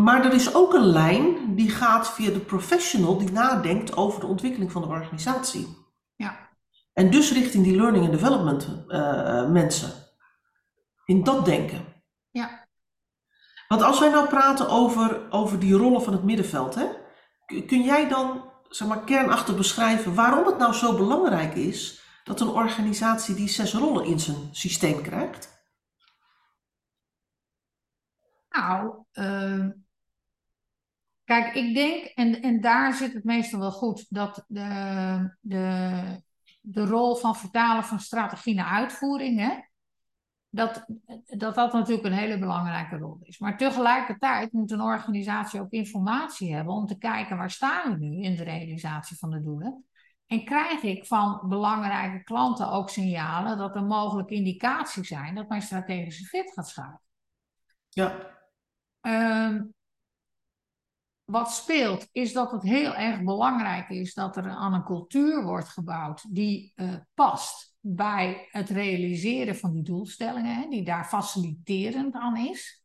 maar 0.02 0.24
er 0.24 0.32
is 0.32 0.54
ook 0.54 0.74
een 0.74 0.86
lijn 0.86 1.54
die 1.54 1.70
gaat 1.70 2.10
via 2.10 2.30
de 2.30 2.40
professional 2.40 3.18
die 3.18 3.32
nadenkt 3.32 3.96
over 3.96 4.20
de 4.20 4.26
ontwikkeling 4.26 4.72
van 4.72 4.82
de 4.82 4.88
organisatie. 4.88 5.76
Ja. 6.16 6.48
En 6.92 7.10
dus 7.10 7.32
richting 7.32 7.64
die 7.64 7.76
learning 7.76 8.04
and 8.04 8.12
development 8.12 8.84
eh, 8.88 9.48
mensen. 9.50 9.92
In 11.04 11.24
dat 11.24 11.44
denken. 11.44 11.84
Ja. 12.30 12.66
Want 13.68 13.82
als 13.82 13.98
wij 13.98 14.10
nou 14.10 14.28
praten 14.28 14.68
over, 14.68 15.30
over 15.30 15.58
die 15.58 15.74
rollen 15.74 16.02
van 16.02 16.12
het 16.12 16.22
middenveld, 16.22 16.74
hè, 16.74 16.86
kun 17.66 17.82
jij 17.82 18.08
dan 18.08 18.50
zeg 18.68 18.88
maar, 18.88 19.04
kernachtig 19.04 19.56
beschrijven 19.56 20.14
waarom 20.14 20.46
het 20.46 20.58
nou 20.58 20.72
zo 20.72 20.96
belangrijk 20.96 21.54
is 21.54 22.02
dat 22.28 22.40
een 22.40 22.48
organisatie 22.48 23.34
die 23.34 23.48
zes 23.48 23.72
rollen 23.72 24.04
in 24.04 24.20
zijn 24.20 24.48
systeem 24.50 25.02
krijgt? 25.02 25.56
Nou, 28.50 29.04
ehm, 29.12 29.70
kijk, 31.24 31.54
ik 31.54 31.74
denk, 31.74 32.04
en, 32.04 32.42
en 32.42 32.60
daar 32.60 32.94
zit 32.94 33.12
het 33.12 33.24
meestal 33.24 33.60
wel 33.60 33.72
goed, 33.72 34.06
dat 34.08 34.44
de, 34.48 35.36
de, 35.40 36.22
de 36.60 36.84
rol 36.84 37.16
van 37.16 37.36
vertalen 37.36 37.84
van 37.84 38.00
strategie 38.00 38.54
naar 38.54 38.70
uitvoering, 38.70 39.38
hè, 39.38 39.60
dat, 40.50 40.84
dat 41.26 41.54
dat 41.54 41.72
natuurlijk 41.72 42.06
een 42.06 42.12
hele 42.12 42.38
belangrijke 42.38 42.96
rol 42.96 43.18
is. 43.22 43.38
Maar 43.38 43.56
tegelijkertijd 43.56 44.52
moet 44.52 44.70
een 44.70 44.80
organisatie 44.80 45.60
ook 45.60 45.70
informatie 45.70 46.54
hebben 46.54 46.74
om 46.74 46.86
te 46.86 46.98
kijken 46.98 47.36
waar 47.36 47.50
staan 47.50 47.98
we 47.98 48.06
nu 48.06 48.22
in 48.22 48.36
de 48.36 48.44
realisatie 48.44 49.16
van 49.16 49.30
de 49.30 49.42
doelen. 49.42 49.87
En 50.28 50.44
krijg 50.44 50.82
ik 50.82 51.06
van 51.06 51.40
belangrijke 51.48 52.24
klanten 52.24 52.70
ook 52.70 52.90
signalen 52.90 53.58
dat 53.58 53.76
er 53.76 53.84
mogelijk 53.84 54.30
indicaties 54.30 55.08
zijn 55.08 55.34
dat 55.34 55.48
mijn 55.48 55.62
strategische 55.62 56.24
fit 56.24 56.52
gaat 56.52 56.68
schuiven. 56.68 57.00
Ja, 57.88 58.36
Ehm, 59.00 59.64
wat 61.24 61.52
speelt, 61.52 62.08
is 62.12 62.32
dat 62.32 62.50
het 62.50 62.62
heel 62.62 62.94
erg 62.94 63.22
belangrijk 63.22 63.88
is 63.88 64.14
dat 64.14 64.36
er 64.36 64.48
aan 64.48 64.74
een 64.74 64.84
cultuur 64.84 65.44
wordt 65.44 65.68
gebouwd 65.68 66.34
die 66.34 66.72
eh, 66.74 66.94
past 67.14 67.76
bij 67.80 68.48
het 68.50 68.68
realiseren 68.68 69.56
van 69.56 69.72
die 69.72 69.82
doelstellingen, 69.82 70.56
hè, 70.56 70.68
die 70.68 70.84
daar 70.84 71.04
faciliterend 71.04 72.14
aan 72.14 72.36
is. 72.36 72.84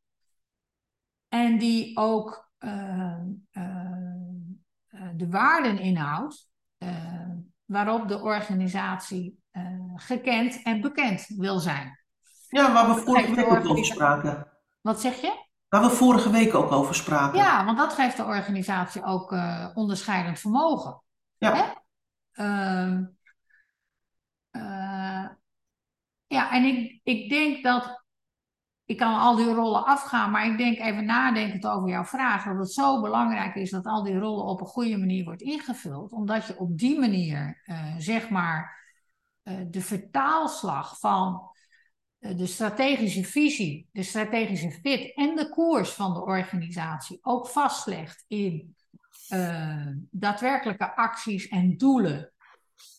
En 1.27 1.57
die 1.57 1.97
ook 1.97 2.51
eh, 2.57 3.19
eh, 3.51 3.91
eh, 4.87 5.09
de 5.15 5.29
waarden 5.29 5.79
inhoudt 5.79 6.49
eh, 6.77 7.22
waarop 7.73 8.07
de 8.07 8.21
organisatie 8.21 9.39
eh, 9.51 9.63
gekend 9.95 10.61
en 10.63 10.81
bekend 10.81 11.25
wil 11.37 11.59
zijn. 11.59 11.99
ja 12.47 12.73
waar 12.73 12.95
we 12.95 13.01
vorige 13.01 13.35
week 13.35 13.51
ook 13.51 13.65
over 13.69 13.85
spraken. 13.85 14.47
Wat 14.81 15.01
zeg 15.01 15.21
je? 15.21 15.45
Waar 15.67 15.81
we 15.81 15.89
vorige 15.89 16.29
week 16.29 16.53
ook 16.53 16.71
over 16.71 16.95
spraken. 16.95 17.39
Ja, 17.39 17.65
want 17.65 17.77
dat 17.77 17.93
geeft 17.93 18.17
de 18.17 18.23
organisatie 18.23 19.03
ook 19.03 19.31
eh, 19.31 19.69
onderscheidend 19.73 20.39
vermogen. 20.39 21.01
Ja. 21.37 21.55
Hè? 21.55 21.71
Ehm, 22.43 23.05
eh, 24.51 25.29
ja, 26.27 26.51
en 26.51 26.63
ik, 26.63 26.99
ik 27.03 27.29
denk 27.29 27.63
dat. 27.63 28.02
Ik 28.93 28.99
kan 28.99 29.19
al 29.19 29.35
die 29.35 29.53
rollen 29.53 29.85
afgaan, 29.85 30.31
maar 30.31 30.45
ik 30.45 30.57
denk 30.57 30.79
even 30.79 31.05
nadenkend 31.05 31.65
over 31.67 31.89
jouw 31.89 32.03
vraag. 32.03 32.45
Dat 32.45 32.57
het 32.57 32.71
zo 32.71 33.01
belangrijk 33.01 33.55
is 33.55 33.69
dat 33.69 33.85
al 33.85 34.03
die 34.03 34.17
rollen 34.17 34.45
op 34.45 34.59
een 34.59 34.67
goede 34.67 34.97
manier 34.97 35.23
wordt 35.23 35.41
ingevuld. 35.41 36.11
Omdat 36.11 36.47
je 36.47 36.57
op 36.57 36.77
die 36.77 36.99
manier, 36.99 37.61
eh, 37.65 37.95
zeg 37.97 38.29
maar, 38.29 38.85
eh, 39.43 39.55
de 39.67 39.81
vertaalslag 39.81 40.99
van 40.99 41.51
eh, 42.19 42.37
de 42.37 42.45
strategische 42.45 43.23
visie, 43.23 43.87
de 43.91 44.03
strategische 44.03 44.71
fit 44.71 45.15
en 45.15 45.35
de 45.35 45.49
koers 45.49 45.89
van 45.89 46.13
de 46.13 46.23
organisatie 46.25 47.19
ook 47.21 47.47
vastlegt 47.47 48.25
in 48.27 48.75
daadwerkelijke 50.11 50.95
acties 50.95 51.47
en 51.47 51.77
doelen. 51.77 52.33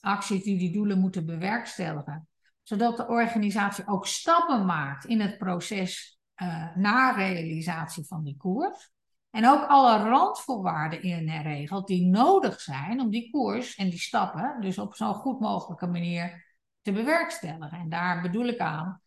Acties 0.01 0.43
die 0.43 0.59
die 0.59 0.73
doelen 0.73 0.99
moeten 0.99 1.27
bewerkstelligen. 1.27 2.29
Zodat 2.65 2.97
de 2.97 3.07
organisatie 3.07 3.87
ook 3.87 4.07
stappen 4.07 4.65
maakt 4.65 5.05
in 5.05 5.21
het 5.21 5.39
proces 5.39 6.19
eh 6.35 6.77
naar 6.77 7.17
realisatie 7.17 8.05
van 8.07 8.25
die 8.25 8.37
koers. 8.37 8.93
En 9.31 9.49
ook 9.49 9.67
alle 9.69 10.09
randvoorwaarden 10.09 11.03
in 11.03 11.29
en 11.29 11.43
regelt 11.43 11.87
die 11.87 12.07
nodig 12.07 12.61
zijn 12.61 13.01
om 13.01 13.11
die 13.11 13.31
koers 13.31 13.75
en 13.75 13.91
die 13.91 13.99
stappen 13.99 14.57
dus 14.61 14.79
op 14.79 14.95
zo'n 14.95 15.15
goed 15.15 15.41
mogelijke 15.41 15.87
manier 15.87 16.57
te 16.83 16.93
bewerkstelligen. 16.93 17.79
En 17.79 17.89
daar 17.89 18.23
bedoel 18.23 18.47
ik 18.47 18.59
aan 18.59 19.01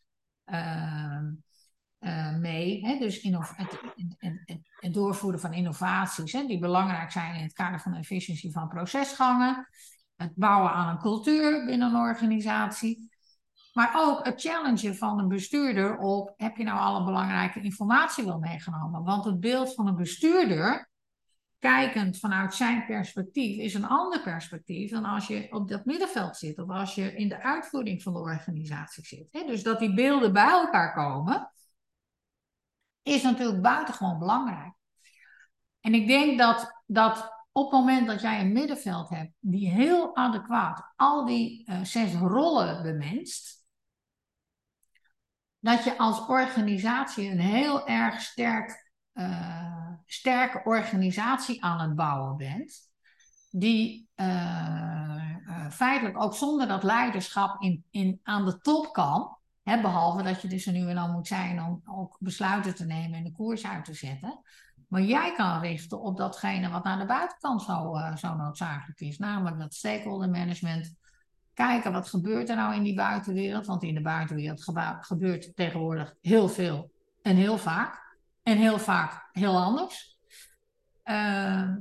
eh, 0.43 1.19
eh, 1.97 2.35
mee, 2.35 2.85
hè, 2.85 2.97
dus 2.97 3.21
het 4.75 4.93
doorvoeren 4.93 5.39
van 5.39 5.53
innovaties 5.53 6.31
hè, 6.31 6.45
die 6.45 6.59
belangrijk 6.59 7.11
zijn 7.11 7.35
in 7.35 7.43
het 7.43 7.53
kader 7.53 7.79
van 7.79 7.91
de 7.91 7.97
efficiëntie 7.97 8.51
van 8.51 8.67
procesgangen, 8.67 9.67
het 10.15 10.35
bouwen 10.35 10.71
aan 10.71 10.89
een 10.89 11.01
cultuur 11.01 11.65
binnen 11.65 11.89
een 11.89 12.01
organisatie. 12.01 13.16
Maar 13.77 13.93
ook 13.95 14.25
het 14.25 14.41
challengen 14.41 14.95
van 14.95 15.19
een 15.19 15.27
bestuurder 15.27 15.97
op: 15.97 16.33
heb 16.37 16.57
je 16.57 16.63
nou 16.63 16.79
alle 16.79 17.05
belangrijke 17.05 17.61
informatie 17.61 18.25
wel 18.25 18.39
meegenomen? 18.39 19.03
Want 19.03 19.25
het 19.25 19.39
beeld 19.39 19.73
van 19.73 19.87
een 19.87 19.95
bestuurder, 19.95 20.89
kijkend 21.59 22.19
vanuit 22.19 22.53
zijn 22.53 22.85
perspectief, 22.85 23.57
is 23.57 23.73
een 23.73 23.87
ander 23.87 24.21
perspectief 24.21 24.91
dan 24.91 25.05
als 25.05 25.27
je 25.27 25.47
op 25.51 25.69
dat 25.69 25.85
middenveld 25.85 26.37
zit 26.37 26.59
of 26.59 26.69
als 26.69 26.95
je 26.95 27.15
in 27.15 27.29
de 27.29 27.43
uitvoering 27.43 28.03
van 28.03 28.13
de 28.13 28.19
organisatie 28.19 29.05
zit. 29.05 29.47
Dus 29.47 29.63
dat 29.63 29.79
die 29.79 29.93
beelden 29.93 30.33
bij 30.33 30.49
elkaar 30.49 30.93
komen, 30.93 31.51
is 33.01 33.21
natuurlijk 33.21 33.61
buitengewoon 33.61 34.19
belangrijk. 34.19 34.73
En 35.79 35.93
ik 35.93 36.07
denk 36.07 36.37
dat, 36.37 36.81
dat 36.85 37.43
op 37.51 37.71
het 37.71 37.79
moment 37.79 38.07
dat 38.07 38.21
jij 38.21 38.41
een 38.41 38.53
middenveld 38.53 39.09
hebt 39.09 39.31
die 39.39 39.69
heel 39.69 40.15
adequaat 40.15 40.93
al 40.95 41.25
die 41.25 41.65
eh, 41.65 41.83
zes 41.83 42.13
rollen 42.13 42.83
bemenst, 42.83 43.56
dat 45.67 45.83
je 45.83 45.97
als 45.97 46.27
organisatie 46.27 47.31
een 47.31 47.39
heel 47.39 47.87
erg 47.87 48.21
sterk, 48.21 48.91
eh, 49.13 49.91
sterke 50.05 50.61
organisatie 50.63 51.63
aan 51.63 51.79
het 51.79 51.95
bouwen 51.95 52.37
bent, 52.37 52.89
die 53.51 54.09
eh, 54.15 54.27
eh, 55.47 55.69
feitelijk 55.69 56.21
ook 56.21 56.33
zonder 56.35 56.67
dat 56.67 56.83
leiderschap 56.83 57.61
in, 57.61 57.83
in, 57.89 58.19
aan 58.23 58.45
de 58.45 58.57
top 58.57 58.93
kan, 58.93 59.37
hè, 59.63 59.81
behalve 59.81 60.23
dat 60.23 60.41
je 60.41 60.47
dus 60.47 60.65
er 60.65 60.73
nu 60.73 60.89
en 60.89 60.95
dan 60.95 61.11
moet 61.11 61.27
zijn 61.27 61.63
om 61.63 61.81
ook 61.85 62.17
besluiten 62.19 62.75
te 62.75 62.85
nemen 62.85 63.17
en 63.17 63.23
de 63.23 63.31
koers 63.31 63.65
uit 63.65 63.85
te 63.85 63.93
zetten. 63.93 64.41
Maar 64.87 65.01
jij 65.01 65.33
kan 65.33 65.59
richten 65.59 66.01
op 66.01 66.17
datgene 66.17 66.69
wat 66.69 66.83
naar 66.83 66.99
de 66.99 67.05
buitenkant 67.05 67.61
zo, 67.61 67.97
zo 68.15 68.35
noodzakelijk 68.35 68.99
is, 68.99 69.17
namelijk 69.17 69.59
dat 69.59 69.73
stakeholder 69.73 70.29
management, 70.29 70.95
kijken 71.57 71.91
wat 71.91 72.09
gebeurt 72.09 72.49
er 72.49 72.55
nou 72.55 72.75
in 72.75 72.83
die 72.83 72.95
buitenwereld. 72.95 73.65
Want 73.65 73.83
in 73.83 73.93
de 73.93 74.01
buitenwereld 74.01 74.63
gebeurt 74.99 75.55
tegenwoordig 75.55 76.15
heel 76.21 76.49
veel 76.49 76.91
en 77.21 77.35
heel 77.35 77.57
vaak. 77.57 78.15
En 78.43 78.57
heel 78.57 78.79
vaak 78.79 79.29
heel 79.31 79.57
anders. 79.57 80.17
Uh, 81.05 81.75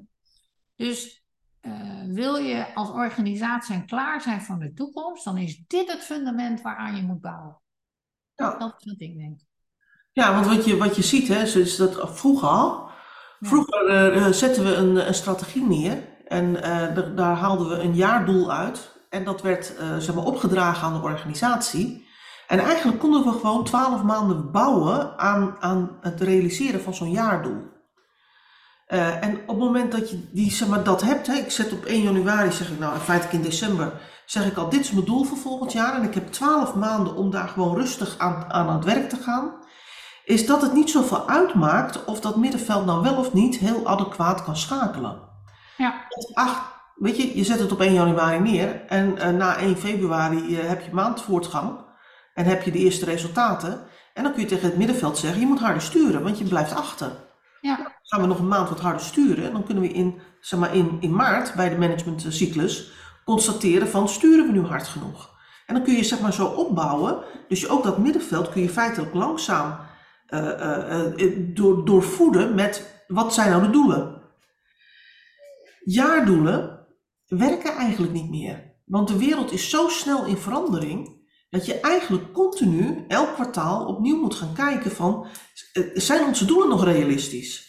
dus 0.77 1.25
uh, 1.63 2.03
wil 2.07 2.37
je 2.37 2.75
als 2.75 2.89
organisatie 2.89 3.85
klaar 3.85 4.21
zijn 4.21 4.43
voor 4.43 4.59
de 4.59 4.73
toekomst, 4.73 5.25
dan 5.25 5.39
is 5.39 5.63
dit 5.67 5.93
het 5.93 6.03
fundament 6.03 6.63
waaraan 6.63 6.97
je 6.97 7.03
moet 7.03 7.21
bouwen. 7.21 7.61
Ja. 8.35 8.59
Dat 8.59 8.75
is 8.79 8.85
wat 8.85 9.01
ik 9.01 9.17
denk. 9.17 9.41
Ja, 10.13 10.33
want 10.33 10.47
wat 10.47 10.65
je, 10.65 10.77
wat 10.77 10.97
je 10.97 11.03
ziet, 11.03 11.29
hè, 11.29 11.43
is 11.43 11.77
dat 11.77 12.19
vroeger 12.19 12.49
al. 12.49 12.91
Vroeger 13.41 14.15
uh, 14.15 14.27
zetten 14.27 14.65
we 14.65 14.75
een, 14.75 15.07
een, 15.07 15.15
strategie 15.15 15.67
neer 15.67 16.09
en 16.29 16.53
daar 17.17 17.37
haalden 17.37 17.69
we 17.69 17.79
een 17.79 17.95
jaardoel 17.95 18.53
uit. 18.53 18.96
En 19.11 19.25
dat 19.25 19.43
werd 19.43 19.73
uh, 19.81 19.97
zeg 19.97 20.15
maar, 20.15 20.25
opgedragen 20.25 20.87
aan 20.87 20.95
de 20.95 21.03
organisatie. 21.03 22.07
En 22.47 22.59
eigenlijk 22.59 22.99
konden 22.99 23.25
we 23.25 23.31
gewoon 23.31 23.65
twaalf 23.65 24.03
maanden 24.03 24.51
bouwen 24.51 25.19
aan, 25.19 25.57
aan 25.61 25.97
het 26.01 26.21
realiseren 26.21 26.83
van 26.83 26.95
zo'n 26.95 27.11
jaardoel. 27.11 27.75
Uh, 28.89 29.25
en 29.25 29.39
op 29.41 29.49
het 29.49 29.59
moment 29.59 29.93
dat 29.93 30.11
je 30.11 30.31
die, 30.33 30.51
zeg 30.51 30.69
maar, 30.69 30.83
dat 30.83 31.03
hebt, 31.03 31.27
hè, 31.27 31.35
ik 31.35 31.51
zet 31.51 31.73
op 31.73 31.85
1 31.85 32.03
januari, 32.03 32.53
zeg 32.53 32.71
ik 32.71 32.79
nou, 32.79 32.99
feitelijk 32.99 33.37
in 33.37 33.43
december, 33.43 33.93
zeg 34.27 34.47
ik 34.47 34.57
al, 34.57 34.69
dit 34.69 34.81
is 34.81 34.91
mijn 34.91 35.05
doel 35.05 35.25
voor 35.25 35.39
volgend 35.39 35.73
jaar. 35.73 35.95
En 35.95 36.03
ik 36.03 36.15
heb 36.15 36.33
twaalf 36.33 36.75
maanden 36.75 37.15
om 37.15 37.31
daar 37.31 37.49
gewoon 37.49 37.77
rustig 37.77 38.19
aan, 38.19 38.53
aan 38.53 38.75
het 38.75 38.85
werk 38.85 39.09
te 39.09 39.17
gaan. 39.17 39.55
Is 40.25 40.47
dat 40.47 40.63
het 40.63 40.73
niet 40.73 40.91
zoveel 40.91 41.29
uitmaakt 41.29 42.05
of 42.05 42.21
dat 42.21 42.37
middenveld 42.37 42.87
nou 42.87 43.03
wel 43.03 43.17
of 43.17 43.33
niet 43.33 43.57
heel 43.57 43.87
adequaat 43.87 44.45
kan 44.45 44.57
schakelen. 44.57 45.21
Ja. 45.77 45.95
Ach, 46.33 46.76
Weet 46.97 47.17
je, 47.17 47.37
je 47.37 47.45
zet 47.45 47.59
het 47.59 47.73
op 47.73 47.81
1 47.81 47.93
januari 47.93 48.39
neer 48.39 48.85
en 48.87 49.17
uh, 49.17 49.29
na 49.29 49.57
1 49.57 49.77
februari 49.77 50.59
uh, 50.59 50.69
heb 50.69 50.83
je 50.83 50.93
maandvoortgang 50.93 51.85
en 52.35 52.45
heb 52.45 52.63
je 52.63 52.71
de 52.71 52.79
eerste 52.79 53.05
resultaten. 53.05 53.81
En 54.15 54.23
dan 54.23 54.33
kun 54.33 54.43
je 54.43 54.49
tegen 54.49 54.69
het 54.69 54.77
middenveld 54.77 55.19
zeggen, 55.19 55.41
je 55.41 55.47
moet 55.47 55.61
harder 55.61 55.83
sturen, 55.83 56.23
want 56.23 56.39
je 56.39 56.45
blijft 56.45 56.75
achter. 56.75 57.25
Ja. 57.61 57.93
gaan 58.03 58.21
we 58.21 58.27
nog 58.27 58.39
een 58.39 58.49
maand 58.49 58.69
wat 58.69 58.81
harder 58.81 59.01
sturen. 59.01 59.45
En 59.45 59.53
dan 59.53 59.65
kunnen 59.65 59.83
we 59.83 59.89
in, 59.89 60.21
zeg 60.41 60.61
maar 60.61 60.75
in, 60.75 60.97
in 61.01 61.15
maart 61.15 61.55
bij 61.55 61.69
de 61.69 61.79
managementcyclus 61.79 62.93
constateren 63.25 63.89
van 63.89 64.09
sturen 64.09 64.47
we 64.47 64.53
nu 64.53 64.61
hard 64.61 64.89
genoeg. 64.89 65.35
En 65.67 65.75
dan 65.75 65.85
kun 65.85 65.95
je 65.95 66.05
zeg 66.05 66.21
maar 66.21 66.33
zo 66.33 66.47
opbouwen. 66.47 67.23
Dus 67.49 67.69
ook 67.69 67.85
dat 67.85 67.99
middenveld 67.99 68.49
kun 68.49 68.63
je 68.63 68.69
feitelijk 68.69 69.15
langzaam 69.15 69.79
uh, 70.31 71.01
door, 71.39 71.85
doorvoeden 71.85 72.55
met 72.55 73.05
wat 73.07 73.35
zijn 73.35 73.51
nou 73.51 73.63
de 73.63 73.71
doelen. 73.71 74.23
Jaardoelen 75.85 76.76
werken 77.27 77.75
eigenlijk 77.75 78.13
niet 78.13 78.31
meer. 78.31 78.75
Want 78.85 79.09
de 79.09 79.19
wereld 79.19 79.53
is 79.53 79.71
zo 79.71 79.89
snel 79.89 80.25
in 80.25 80.37
verandering 80.37 81.25
dat 81.51 81.67
je 81.67 81.81
eigenlijk 81.81 82.33
continu 82.33 83.05
elk 83.09 83.35
kwartaal 83.35 83.87
opnieuw 83.87 84.21
moet 84.21 84.35
gaan 84.35 84.55
kijken 84.55 84.91
van 84.91 85.27
zijn 85.95 86.27
onze 86.27 86.45
doelen 86.45 86.69
nog 86.69 86.85
realistisch? 86.85 87.67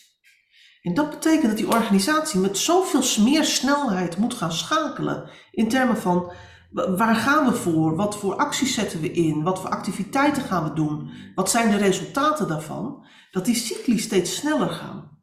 En 0.82 0.93
dat 0.93 1.10
betekent 1.10 1.48
dat 1.48 1.58
die 1.58 1.67
organisatie 1.67 2.39
met 2.39 2.58
zoveel 2.58 3.24
meer 3.24 3.43
snelheid 3.43 4.17
moet 4.17 4.34
gaan 4.34 4.52
schakelen 4.52 5.30
in 5.52 5.70
termen 5.70 5.98
van 5.98 6.32
waar 6.72 7.15
gaan 7.15 7.46
we 7.46 7.54
voor? 7.54 7.96
Wat 7.96 8.17
voor 8.17 8.36
acties 8.36 8.74
zetten 8.74 9.02
we 9.02 9.12
in? 9.12 9.43
Wat 9.43 9.60
voor 9.62 9.70
activiteiten 9.70 10.43
gaan 10.43 10.63
we 10.63 10.74
doen? 10.74 11.12
Wat 11.36 11.50
zijn 11.50 11.70
de 11.70 11.78
resultaten 11.78 12.48
daarvan? 12.48 13.06
Dat 13.32 13.46
die 13.46 13.56
cycli 13.56 14.00
steeds 14.00 14.36
sneller 14.36 14.70
gaan. 14.70 15.20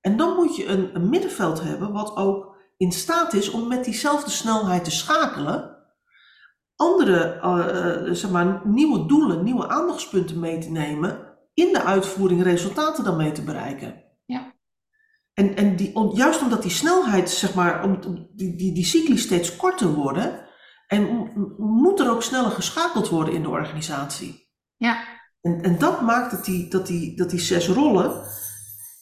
En 0.00 0.16
dan 0.16 0.34
moet 0.34 0.56
je 0.56 0.66
een 0.66 1.08
middenveld 1.08 1.62
hebben 1.62 1.92
wat 1.92 2.16
ook 2.16 2.55
in 2.76 2.92
staat 2.92 3.32
is 3.32 3.50
om 3.50 3.68
met 3.68 3.84
diezelfde 3.84 4.30
snelheid 4.30 4.84
te 4.84 4.90
schakelen, 4.90 5.76
andere 6.76 7.40
uh, 7.44 8.14
zeg 8.14 8.30
maar, 8.30 8.60
nieuwe 8.64 9.06
doelen, 9.06 9.44
nieuwe 9.44 9.68
aandachtspunten 9.68 10.40
mee 10.40 10.58
te 10.58 10.70
nemen, 10.70 11.36
in 11.54 11.72
de 11.72 11.82
uitvoering 11.82 12.42
resultaten 12.42 13.04
dan 13.04 13.16
mee 13.16 13.32
te 13.32 13.42
bereiken. 13.42 14.04
Ja. 14.24 14.54
En, 15.32 15.56
en 15.56 15.76
die, 15.76 15.94
om, 15.94 16.16
juist 16.16 16.42
omdat 16.42 16.62
die 16.62 16.70
snelheid, 16.70 17.30
zeg 17.30 17.54
maar, 17.54 17.84
om, 17.84 18.00
die, 18.34 18.56
die, 18.56 18.72
die 18.72 18.84
cycli 18.84 19.18
steeds 19.18 19.56
korter 19.56 19.88
worden, 19.88 20.44
en 20.86 21.32
moet 21.58 22.00
er 22.00 22.10
ook 22.10 22.22
sneller 22.22 22.50
geschakeld 22.50 23.08
worden 23.08 23.34
in 23.34 23.42
de 23.42 23.48
organisatie. 23.48 24.50
Ja. 24.76 25.04
En, 25.40 25.62
en 25.62 25.78
dat 25.78 26.00
maakt 26.00 26.30
dat 26.30 26.44
die, 26.44 26.68
dat, 26.68 26.86
die, 26.86 27.16
dat 27.16 27.30
die 27.30 27.40
zes 27.40 27.68
rollen 27.68 28.22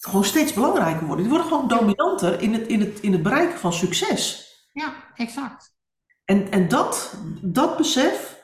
gewoon 0.04 0.24
steeds 0.24 0.52
belangrijker 0.52 1.06
worden. 1.06 1.24
Die 1.24 1.34
worden 1.34 1.52
gewoon 1.52 1.68
dominanter 1.68 2.40
in 2.40 2.52
het, 2.52 2.66
in 2.66 2.80
het, 2.80 3.00
in 3.00 3.12
het 3.12 3.22
bereiken 3.22 3.58
van 3.58 3.72
succes. 3.72 4.48
Ja, 4.72 4.94
exact. 5.14 5.76
En, 6.24 6.50
en 6.50 6.68
dat, 6.68 7.18
dat 7.42 7.76
besef, 7.76 8.42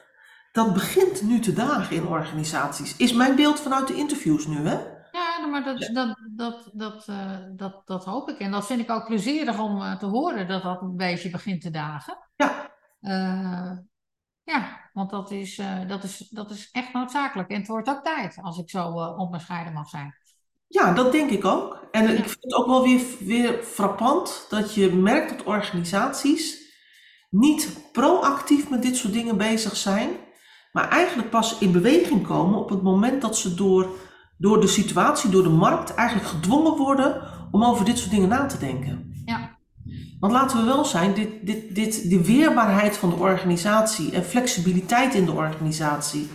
dat 0.52 0.72
begint 0.72 1.22
nu 1.22 1.40
te 1.40 1.52
dagen 1.52 1.96
in 1.96 2.06
organisaties. 2.06 2.96
Is 2.96 3.12
mijn 3.12 3.36
beeld 3.36 3.60
vanuit 3.60 3.88
de 3.88 3.94
interviews 3.94 4.46
nu, 4.46 4.66
hè? 4.66 4.98
Ja, 5.12 5.46
maar 5.46 5.64
dat, 5.64 5.90
dat, 5.92 6.16
dat, 6.36 6.70
dat, 6.72 7.06
uh, 7.08 7.36
dat, 7.56 7.82
dat 7.84 8.04
hoop 8.04 8.28
ik. 8.28 8.38
En 8.38 8.50
dat 8.50 8.66
vind 8.66 8.80
ik 8.80 8.90
ook 8.90 9.06
plezierig 9.06 9.58
om 9.58 9.76
uh, 9.76 9.96
te 9.96 10.06
horen 10.06 10.48
dat 10.48 10.62
dat 10.62 10.80
een 10.80 10.96
beetje 10.96 11.30
begint 11.30 11.60
te 11.60 11.70
dagen. 11.70 12.18
Ja. 12.36 12.70
Uh, 13.00 13.78
ja, 14.42 14.90
want 14.92 15.10
dat 15.10 15.30
is, 15.30 15.62
dat, 15.86 16.04
is, 16.04 16.28
dat 16.28 16.50
is 16.50 16.70
echt 16.70 16.92
noodzakelijk. 16.92 17.50
En 17.50 17.58
het 17.58 17.66
wordt 17.66 17.88
ook 17.88 18.02
tijd, 18.02 18.38
als 18.42 18.58
ik 18.58 18.70
zo 18.70 18.86
onbescheiden 19.16 19.72
mag 19.72 19.88
zijn. 19.88 20.14
Ja, 20.72 20.92
dat 20.92 21.12
denk 21.12 21.30
ik 21.30 21.44
ook. 21.44 21.88
En 21.90 22.08
ik 22.10 22.24
vind 22.24 22.38
het 22.40 22.54
ook 22.54 22.66
wel 22.66 22.82
weer, 22.82 23.00
weer 23.18 23.62
frappant 23.62 24.46
dat 24.48 24.74
je 24.74 24.92
merkt 24.92 25.30
dat 25.30 25.46
organisaties 25.46 26.58
niet 27.30 27.78
proactief 27.92 28.68
met 28.68 28.82
dit 28.82 28.96
soort 28.96 29.12
dingen 29.12 29.36
bezig 29.36 29.76
zijn, 29.76 30.10
maar 30.72 30.88
eigenlijk 30.88 31.30
pas 31.30 31.58
in 31.58 31.72
beweging 31.72 32.26
komen 32.26 32.58
op 32.58 32.70
het 32.70 32.82
moment 32.82 33.22
dat 33.22 33.36
ze 33.36 33.54
door, 33.54 33.88
door 34.38 34.60
de 34.60 34.66
situatie, 34.66 35.30
door 35.30 35.42
de 35.42 35.48
markt, 35.48 35.94
eigenlijk 35.94 36.28
gedwongen 36.28 36.76
worden 36.76 37.22
om 37.50 37.64
over 37.64 37.84
dit 37.84 37.98
soort 37.98 38.10
dingen 38.10 38.28
na 38.28 38.46
te 38.46 38.58
denken. 38.58 39.22
Ja. 39.24 39.58
Want 40.20 40.32
laten 40.32 40.58
we 40.58 40.64
wel 40.64 40.84
zijn, 40.84 41.14
dit, 41.14 41.46
dit, 41.46 41.74
dit, 41.74 42.10
de 42.10 42.24
weerbaarheid 42.24 42.96
van 42.96 43.10
de 43.10 43.16
organisatie 43.16 44.12
en 44.12 44.24
flexibiliteit 44.24 45.14
in 45.14 45.24
de 45.24 45.32
organisatie 45.32 46.30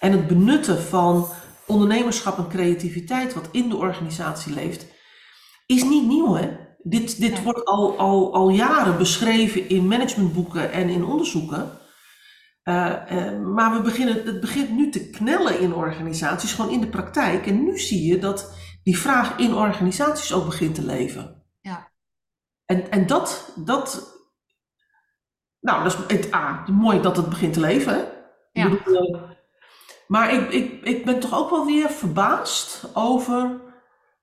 en 0.00 0.12
het 0.12 0.26
benutten 0.26 0.82
van 0.82 1.28
ondernemerschap 1.68 2.38
en 2.38 2.48
creativiteit 2.48 3.34
wat 3.34 3.48
in 3.52 3.68
de 3.68 3.76
organisatie 3.76 4.54
leeft, 4.54 4.86
is 5.66 5.84
niet 5.84 6.06
nieuw 6.06 6.34
hè. 6.34 6.66
Dit, 6.82 7.20
dit 7.20 7.42
wordt 7.42 7.64
al, 7.64 7.98
al, 7.98 8.34
al 8.34 8.48
jaren 8.48 8.98
beschreven 8.98 9.68
in 9.68 9.88
managementboeken 9.88 10.72
en 10.72 10.88
in 10.88 11.04
onderzoeken. 11.04 11.70
Eh, 12.62 13.26
eh, 13.26 13.40
maar 13.40 13.76
we 13.76 13.82
beginnen, 13.82 14.24
het 14.24 14.40
begint 14.40 14.70
nu 14.70 14.90
te 14.90 15.10
knellen 15.10 15.60
in 15.60 15.74
organisaties, 15.74 16.52
gewoon 16.52 16.70
in 16.70 16.80
de 16.80 16.88
praktijk. 16.88 17.46
En 17.46 17.64
nu 17.64 17.78
zie 17.78 18.06
je 18.06 18.18
dat 18.18 18.52
die 18.82 18.98
vraag 18.98 19.38
in 19.38 19.54
organisaties 19.54 20.32
ook 20.32 20.44
begint 20.44 20.74
te 20.74 20.84
leven. 20.84 21.44
Ja. 21.60 21.92
En, 22.64 22.90
en 22.90 23.06
dat, 23.06 23.52
dat, 23.56 24.16
nou, 25.60 25.84
dat 25.84 25.92
is 25.92 26.16
het, 26.16 26.30
ah, 26.30 26.68
mooi 26.68 27.00
dat 27.00 27.16
het 27.16 27.28
begint 27.28 27.52
te 27.52 27.60
leven. 27.60 27.92
Hè? 27.92 28.04
Ja. 28.52 28.66
Ik 28.66 28.84
bedoel, 28.84 29.14
eh, 29.14 29.30
maar 30.08 30.32
ik, 30.32 30.50
ik, 30.52 30.82
ik 30.84 31.04
ben 31.04 31.20
toch 31.20 31.34
ook 31.34 31.50
wel 31.50 31.64
weer 31.66 31.90
verbaasd 31.90 32.94
over, 32.94 33.60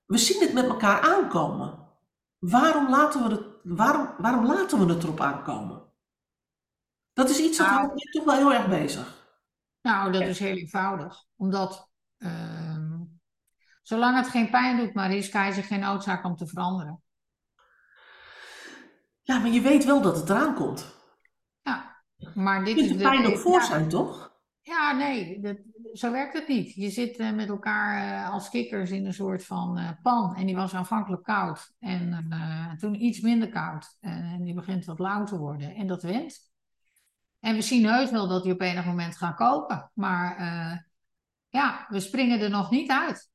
we 0.06 0.18
zien 0.18 0.40
het 0.40 0.52
met 0.52 0.66
elkaar 0.66 1.00
aankomen. 1.00 1.88
Waarom 2.38 2.90
laten 2.90 3.22
we 3.28 3.34
het, 3.34 3.44
waarom, 3.62 4.14
waarom 4.18 4.46
laten 4.46 4.86
we 4.86 4.92
het 4.92 5.02
erop 5.02 5.20
aankomen? 5.20 5.84
Dat 7.12 7.30
is 7.30 7.38
iets 7.40 7.58
dat 7.58 7.66
Nou. 7.66 7.78
houdt 7.78 8.12
toch 8.12 8.24
wel 8.24 8.36
heel 8.36 8.52
erg 8.52 8.68
bezig. 8.68 9.24
Nou, 9.82 10.12
dat 10.12 10.22
is 10.22 10.38
heel 10.38 10.56
eenvoudig. 10.56 11.24
Omdat 11.36 11.90
ehm, 12.18 12.98
zolang 13.82 14.16
het 14.16 14.28
geen 14.28 14.50
pijn 14.50 14.76
doet, 14.76 14.94
maar 14.94 15.12
is 15.12 15.34
er 15.34 15.52
geen 15.64 15.80
noodzaak 15.80 16.24
om 16.24 16.36
te 16.36 16.46
veranderen. 16.46 17.02
Ja, 19.22 19.38
maar 19.38 19.50
je 19.50 19.60
weet 19.60 19.84
wel 19.84 20.00
dat 20.02 20.16
het 20.16 20.30
eraan 20.30 20.54
komt. 20.54 20.94
Ja, 21.62 22.02
maar 22.34 22.64
dit 22.64 22.76
Je 22.76 22.82
is 22.82 22.88
de 22.88 22.96
de- 22.96 23.02
pijn 23.02 23.26
ook 23.26 23.38
voor 23.38 23.62
zijn, 23.62 23.88
toch? 23.88 24.35
Ja, 24.66 24.92
nee, 24.92 25.40
dat, 25.40 25.56
zo 25.92 26.12
werkt 26.12 26.32
het 26.32 26.48
niet. 26.48 26.74
Je 26.74 26.90
zit 26.90 27.16
eh, 27.16 27.32
met 27.32 27.48
elkaar 27.48 28.24
eh, 28.24 28.32
als 28.32 28.48
kikkers 28.48 28.90
in 28.90 29.06
een 29.06 29.14
soort 29.14 29.44
van 29.44 29.78
eh, 29.78 29.90
pan. 30.02 30.36
En 30.36 30.46
die 30.46 30.56
was 30.56 30.74
aanvankelijk 30.74 31.22
koud. 31.22 31.72
En 31.78 32.28
toen 32.78 33.02
iets 33.02 33.20
minder 33.20 33.48
koud. 33.48 33.96
en 34.00 34.44
die 34.44 34.54
begint 34.54 34.84
wat 34.84 34.98
lauw 34.98 35.24
te 35.24 35.38
worden. 35.38 35.74
En 35.74 35.86
dat 35.86 36.02
went. 36.02 36.50
En 37.40 37.54
we 37.54 37.62
zien 37.62 37.86
heus 37.86 38.10
wel 38.10 38.28
dat 38.28 38.42
die 38.42 38.52
op 38.52 38.60
enig 38.60 38.84
moment 38.84 39.16
gaan 39.16 39.34
kopen. 39.34 39.90
Maar 39.94 40.36
ja, 41.48 41.86
we 41.88 42.00
springen 42.00 42.40
er 42.40 42.50
nog 42.50 42.70
niet 42.70 42.90
uit. 42.90 43.30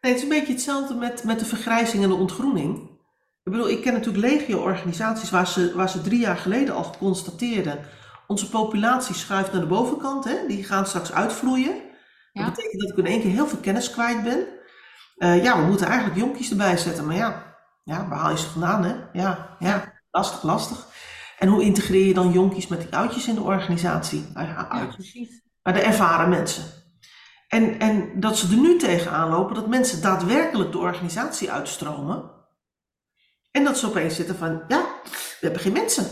Nee, 0.00 0.12
het 0.12 0.16
is 0.16 0.22
een 0.22 0.38
beetje 0.38 0.52
hetzelfde 0.52 0.94
met, 0.94 1.24
met 1.24 1.38
de 1.38 1.44
vergrijzing 1.44 2.02
en 2.02 2.08
de 2.08 2.14
ontgroening. 2.14 2.78
Ik 3.42 3.52
bedoel, 3.52 3.68
ik 3.68 3.82
ken 3.82 3.92
natuurlijk 3.92 4.24
legio 4.24 4.62
organisaties 4.62 5.30
waar 5.30 5.46
ze, 5.46 5.74
waar 5.74 5.88
ze 5.88 6.00
drie 6.00 6.20
jaar 6.20 6.36
geleden 6.36 6.74
al 6.74 6.96
constateerden. 6.98 7.84
Onze 8.30 8.48
populatie 8.48 9.14
schuift 9.14 9.52
naar 9.52 9.60
de 9.60 9.66
bovenkant, 9.66 10.24
hè? 10.24 10.46
die 10.46 10.64
gaan 10.64 10.86
straks 10.86 11.12
uitvloeien. 11.12 11.74
Ja. 12.32 12.44
Dat 12.44 12.54
betekent 12.54 12.80
dat 12.80 12.90
ik 12.90 12.96
in 12.96 13.06
één 13.06 13.20
keer 13.20 13.30
heel 13.30 13.46
veel 13.46 13.58
kennis 13.58 13.90
kwijt 13.90 14.22
ben. 14.22 14.46
Eh, 15.16 15.42
ja, 15.42 15.60
we 15.60 15.66
moeten 15.66 15.86
eigenlijk 15.86 16.18
jonkies 16.18 16.50
erbij 16.50 16.76
zetten, 16.76 17.06
maar 17.06 17.16
ja, 17.16 17.56
ja 17.84 18.08
waar 18.08 18.18
haal 18.18 18.30
je 18.30 18.38
ze 18.38 18.48
vandaan? 18.48 18.84
Hè? 18.84 18.94
Ja, 19.12 19.56
ja, 19.58 19.92
lastig, 20.10 20.42
lastig. 20.42 20.86
En 21.38 21.48
hoe 21.48 21.62
integreer 21.62 22.06
je 22.06 22.14
dan 22.14 22.32
jonkies 22.32 22.66
met 22.66 22.80
die 22.80 22.96
oudjes 22.96 23.28
in 23.28 23.34
de 23.34 23.42
organisatie? 23.42 24.26
Nou 24.34 24.46
ja, 24.46 24.66
oudjes. 24.68 24.94
precies. 24.94 25.42
Maar 25.62 25.72
de 25.72 25.80
ervaren 25.80 26.28
mensen. 26.28 26.64
En, 27.48 27.78
en 27.78 28.20
dat 28.20 28.38
ze 28.38 28.48
er 28.48 28.60
nu 28.60 28.78
tegenaan 28.78 29.30
lopen 29.30 29.54
dat 29.54 29.68
mensen 29.68 30.02
daadwerkelijk 30.02 30.72
de 30.72 30.78
organisatie 30.78 31.50
uitstromen. 31.50 32.30
En 33.50 33.64
dat 33.64 33.78
ze 33.78 33.86
opeens 33.86 34.14
zitten 34.14 34.36
van, 34.36 34.62
ja, 34.68 34.84
we 35.08 35.38
hebben 35.40 35.60
geen 35.60 35.72
mensen. 35.72 36.06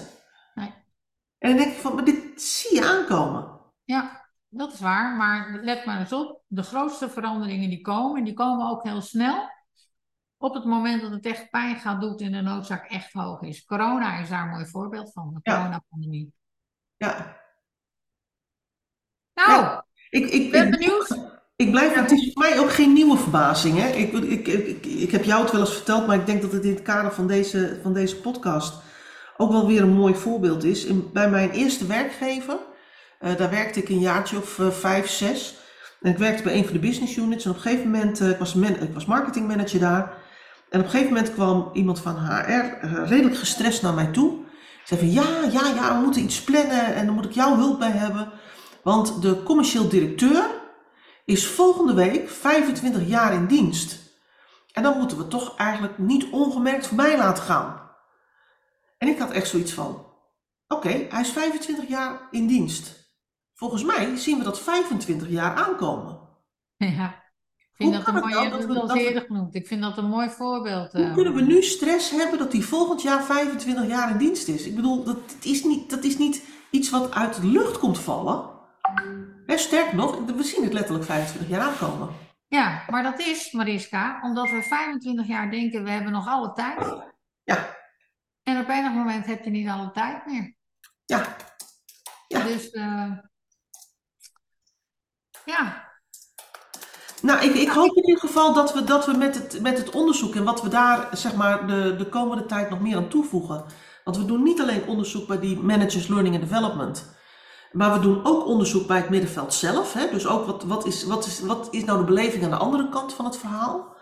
En 1.38 1.48
dan 1.48 1.58
denk 1.58 1.72
ik 1.72 1.78
van, 1.80 1.94
maar 1.94 2.04
dit 2.04 2.42
zie 2.42 2.74
je 2.74 2.86
aankomen. 2.86 3.60
Ja, 3.84 4.30
dat 4.48 4.72
is 4.72 4.80
waar. 4.80 5.16
Maar 5.16 5.58
let 5.62 5.84
maar 5.84 6.00
eens 6.00 6.12
op. 6.12 6.42
De 6.46 6.62
grootste 6.62 7.08
veranderingen 7.10 7.70
die 7.70 7.80
komen, 7.80 8.24
die 8.24 8.34
komen 8.34 8.70
ook 8.70 8.82
heel 8.82 9.00
snel. 9.00 9.50
Op 10.36 10.54
het 10.54 10.64
moment 10.64 11.02
dat 11.02 11.10
het 11.10 11.26
echt 11.26 11.50
pijn 11.50 11.76
gaat 11.76 12.00
doen 12.00 12.16
en 12.16 12.32
de 12.32 12.40
noodzaak 12.40 12.90
echt 12.90 13.12
hoog 13.12 13.40
is. 13.42 13.64
Corona 13.64 14.18
is 14.18 14.28
daar 14.28 14.42
een 14.42 14.48
mooi 14.50 14.66
voorbeeld 14.66 15.12
van. 15.12 15.30
De 15.34 15.40
Ja. 15.42 15.56
coronapandemie. 15.56 16.32
Ja, 16.96 17.36
Nou, 19.34 19.82
ik, 20.10 20.24
ik, 20.24 20.32
ik 20.32 20.50
ben 20.50 20.70
benieuwd. 20.70 21.18
ik 21.56 21.70
blijf, 21.70 21.94
het 21.94 22.10
is 22.10 22.32
voor 22.32 22.42
mij 22.42 22.58
ook 22.58 22.70
geen 22.72 22.92
nieuwe 22.92 23.16
verbazing. 23.16 23.78
Hè? 23.78 23.88
Ik, 23.88 24.12
ik, 24.12 24.46
ik, 24.46 24.66
ik, 24.66 24.86
ik 24.86 25.10
heb 25.10 25.24
jou 25.24 25.42
het 25.42 25.52
wel 25.52 25.60
eens 25.60 25.74
verteld, 25.74 26.06
maar 26.06 26.16
ik 26.18 26.26
denk 26.26 26.42
dat 26.42 26.52
het 26.52 26.64
in 26.64 26.74
het 26.74 26.82
kader 26.82 27.12
van 27.12 27.26
deze, 27.26 27.78
van 27.82 27.92
deze 27.92 28.16
podcast 28.20 28.82
ook 29.40 29.50
wel 29.50 29.66
weer 29.66 29.82
een 29.82 29.92
mooi 29.92 30.14
voorbeeld 30.14 30.64
is. 30.64 30.84
In, 30.84 31.10
bij 31.12 31.30
mijn 31.30 31.50
eerste 31.50 31.86
werkgever, 31.86 32.58
eh, 33.18 33.36
daar 33.36 33.50
werkte 33.50 33.80
ik 33.80 33.88
een 33.88 33.98
jaartje 33.98 34.36
of 34.36 34.58
eh, 34.58 34.70
vijf, 34.70 35.08
zes. 35.08 35.56
En 36.00 36.10
ik 36.10 36.18
werkte 36.18 36.42
bij 36.42 36.54
een 36.54 36.64
van 36.64 36.72
de 36.72 36.78
business 36.78 37.16
units. 37.16 37.44
En 37.44 37.50
op 37.50 37.56
een 37.56 37.62
gegeven 37.62 37.90
moment, 37.90 38.20
eh, 38.20 38.28
ik, 38.28 38.38
was 38.38 38.54
man, 38.54 38.80
ik 38.80 38.94
was 38.94 39.04
marketingmanager 39.04 39.80
daar. 39.80 40.12
En 40.70 40.78
op 40.78 40.84
een 40.84 40.90
gegeven 40.90 41.12
moment 41.12 41.32
kwam 41.32 41.70
iemand 41.72 42.00
van 42.00 42.16
HR 42.16 42.86
redelijk 43.04 43.36
gestrest 43.36 43.82
naar 43.82 43.94
mij 43.94 44.06
toe. 44.06 44.38
Zei 44.84 45.00
van 45.00 45.12
ja, 45.12 45.26
ja, 45.52 45.74
ja, 45.74 45.96
we 45.98 46.04
moeten 46.04 46.22
iets 46.22 46.42
plannen 46.42 46.94
en 46.94 47.04
daar 47.04 47.14
moet 47.14 47.24
ik 47.24 47.32
jouw 47.32 47.56
hulp 47.56 47.78
bij 47.78 47.90
hebben. 47.90 48.30
Want 48.82 49.22
de 49.22 49.42
commercieel 49.42 49.88
directeur 49.88 50.44
is 51.24 51.46
volgende 51.46 51.94
week 51.94 52.30
25 52.30 53.08
jaar 53.08 53.32
in 53.32 53.46
dienst. 53.46 53.98
En 54.72 54.82
dan 54.82 54.98
moeten 54.98 55.18
we 55.18 55.28
toch 55.28 55.56
eigenlijk 55.56 55.98
niet 55.98 56.26
ongemerkt 56.30 56.86
voorbij 56.86 57.16
laten 57.16 57.42
gaan. 57.42 57.87
En 58.98 59.08
ik 59.08 59.18
had 59.18 59.30
echt 59.30 59.48
zoiets 59.48 59.72
van: 59.72 60.06
oké, 60.68 60.88
hij 60.88 61.20
is 61.20 61.30
25 61.30 61.88
jaar 61.88 62.20
in 62.30 62.46
dienst. 62.46 63.12
Volgens 63.54 63.84
mij 63.84 64.16
zien 64.16 64.38
we 64.38 64.44
dat 64.44 64.60
25 64.60 65.28
jaar 65.28 65.54
aankomen. 65.56 66.20
Ja. 66.76 67.26
Ik 67.56 67.86
vind 67.86 67.94
Hoe 67.94 68.04
dat 68.04 68.14
een 68.14 68.20
mooi, 68.20 68.34
nou 68.34 68.50
dat 68.50 68.64
we- 68.64 68.74
dat 68.74 68.96
eerder 68.96 69.22
genoemd. 69.22 69.54
Ik 69.54 69.66
vind 69.66 69.82
dat 69.82 69.98
een 69.98 70.08
mooi 70.08 70.28
voorbeeld. 70.30 70.92
Hoe 70.92 71.02
eh. 71.04 71.14
kunnen 71.14 71.34
we 71.34 71.40
nu 71.42 71.62
stress 71.62 72.10
hebben 72.10 72.38
dat 72.38 72.52
hij 72.52 72.62
volgend 72.62 73.02
jaar 73.02 73.22
25 73.24 73.86
jaar 73.86 74.10
in 74.10 74.16
dienst 74.16 74.48
is? 74.48 74.66
Ik 74.66 74.74
bedoel, 74.74 75.04
dat 75.04 75.36
is 75.42 75.64
niet, 75.64 75.90
dat 75.90 76.04
is 76.04 76.18
niet 76.18 76.44
iets 76.70 76.90
wat 76.90 77.14
uit 77.14 77.40
de 77.40 77.46
lucht 77.46 77.78
komt 77.78 77.98
vallen. 77.98 78.50
Hè, 79.46 79.56
sterker 79.56 79.96
nog, 79.96 80.24
we 80.24 80.42
zien 80.42 80.64
het 80.64 80.72
letterlijk 80.72 81.04
25 81.04 81.50
jaar 81.50 81.60
aankomen. 81.60 82.08
Ja, 82.48 82.82
maar 82.90 83.02
dat 83.02 83.18
is, 83.20 83.52
Mariska, 83.52 84.20
omdat 84.22 84.50
we 84.50 84.62
25 84.62 85.26
jaar 85.26 85.50
denken, 85.50 85.84
we 85.84 85.90
hebben 85.90 86.12
nog 86.12 86.28
alle 86.28 86.52
tijd. 86.52 86.96
Ja. 87.44 87.76
En 88.48 88.58
op 88.58 88.68
enig 88.68 88.92
moment 88.92 89.26
heb 89.26 89.44
je 89.44 89.50
niet 89.50 89.68
alle 89.68 89.90
tijd 89.90 90.26
meer. 90.26 90.54
Ja. 91.04 91.36
Ja. 92.28 92.42
Dus, 92.42 92.70
eh, 92.70 93.12
ja, 95.44 95.86
Nou, 97.22 97.44
ik, 97.44 97.54
ik 97.54 97.68
hoop 97.68 97.96
in 97.96 98.06
ieder 98.06 98.20
geval 98.20 98.52
dat 98.52 98.72
we, 98.72 98.84
dat 98.84 99.06
we 99.06 99.16
met, 99.16 99.34
het, 99.34 99.60
met 99.60 99.78
het 99.78 99.90
onderzoek 99.90 100.34
en 100.34 100.44
wat 100.44 100.62
we 100.62 100.68
daar 100.68 101.08
zeg 101.12 101.34
maar, 101.34 101.66
de, 101.66 101.96
de 101.96 102.08
komende 102.08 102.46
tijd 102.46 102.70
nog 102.70 102.80
meer 102.80 102.96
aan 102.96 103.08
toevoegen. 103.08 103.64
Want 104.04 104.16
we 104.16 104.24
doen 104.24 104.42
niet 104.42 104.60
alleen 104.60 104.86
onderzoek 104.86 105.26
bij 105.26 105.38
die 105.38 105.58
managers 105.58 106.06
learning 106.06 106.34
and 106.34 106.48
development. 106.48 107.16
Maar 107.72 107.92
we 107.92 108.00
doen 108.00 108.24
ook 108.24 108.46
onderzoek 108.46 108.86
bij 108.86 108.96
het 108.96 109.10
middenveld 109.10 109.54
zelf. 109.54 109.92
Hè? 109.92 110.10
Dus 110.10 110.26
ook 110.26 110.46
wat, 110.46 110.64
wat, 110.64 110.86
is, 110.86 111.04
wat, 111.04 111.26
is, 111.26 111.40
wat 111.40 111.68
is 111.70 111.84
nou 111.84 111.98
de 111.98 112.04
beleving 112.04 112.44
aan 112.44 112.50
de 112.50 112.56
andere 112.56 112.88
kant 112.88 113.14
van 113.14 113.24
het 113.24 113.36
verhaal? 113.36 113.96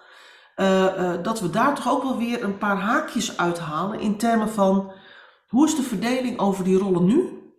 Eh, 0.57 0.87
eh, 0.87 1.23
dat 1.23 1.41
we 1.41 1.51
daar 1.51 1.75
toch 1.75 1.89
ook 1.89 2.03
wel 2.03 2.17
weer 2.17 2.43
een 2.43 2.59
paar 2.59 2.77
haakjes 2.77 3.37
uithalen 3.37 4.01
in 4.01 4.17
termen 4.17 4.49
van 4.49 4.93
hoe 5.49 5.67
is 5.67 5.77
de 5.77 5.83
verdeling 5.83 6.39
over 6.39 6.65
die 6.65 6.79
rollen 6.79 7.05
nu? 7.05 7.53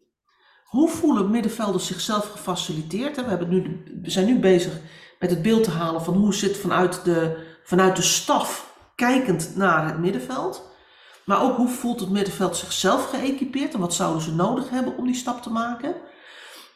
Hoe 0.65 0.89
voelen 0.89 1.31
middenvelders 1.31 1.87
zichzelf 1.87 2.31
gefaciliteerd? 2.31 3.15
We, 3.15 3.21
hebben 3.21 3.49
nu, 3.49 3.83
zijn 4.03 4.25
nu 4.25 4.39
bezig 4.39 4.73
met 5.19 5.29
het 5.29 5.41
beeld 5.41 5.63
te 5.63 5.71
halen 5.71 6.03
van 6.03 6.13
hoe 6.13 6.33
zit 6.33 6.57
vanuit 6.57 7.03
de, 7.03 7.45
vanuit 7.63 7.95
de 7.95 8.01
staf 8.01 8.75
kijkend 8.95 9.55
naar 9.55 9.85
het 9.85 9.99
middenveld. 9.99 10.69
Maar 11.25 11.41
ook 11.41 11.55
hoe 11.55 11.69
voelt 11.69 11.99
het 11.99 12.09
middenveld 12.09 12.57
zichzelf 12.57 13.09
geëquipeerd 13.09 13.73
en 13.73 13.79
wat 13.79 13.93
zouden 13.93 14.21
ze 14.21 14.35
nodig 14.35 14.69
hebben 14.69 14.97
om 14.97 15.05
die 15.05 15.15
stap 15.15 15.41
te 15.41 15.49
maken. 15.49 15.95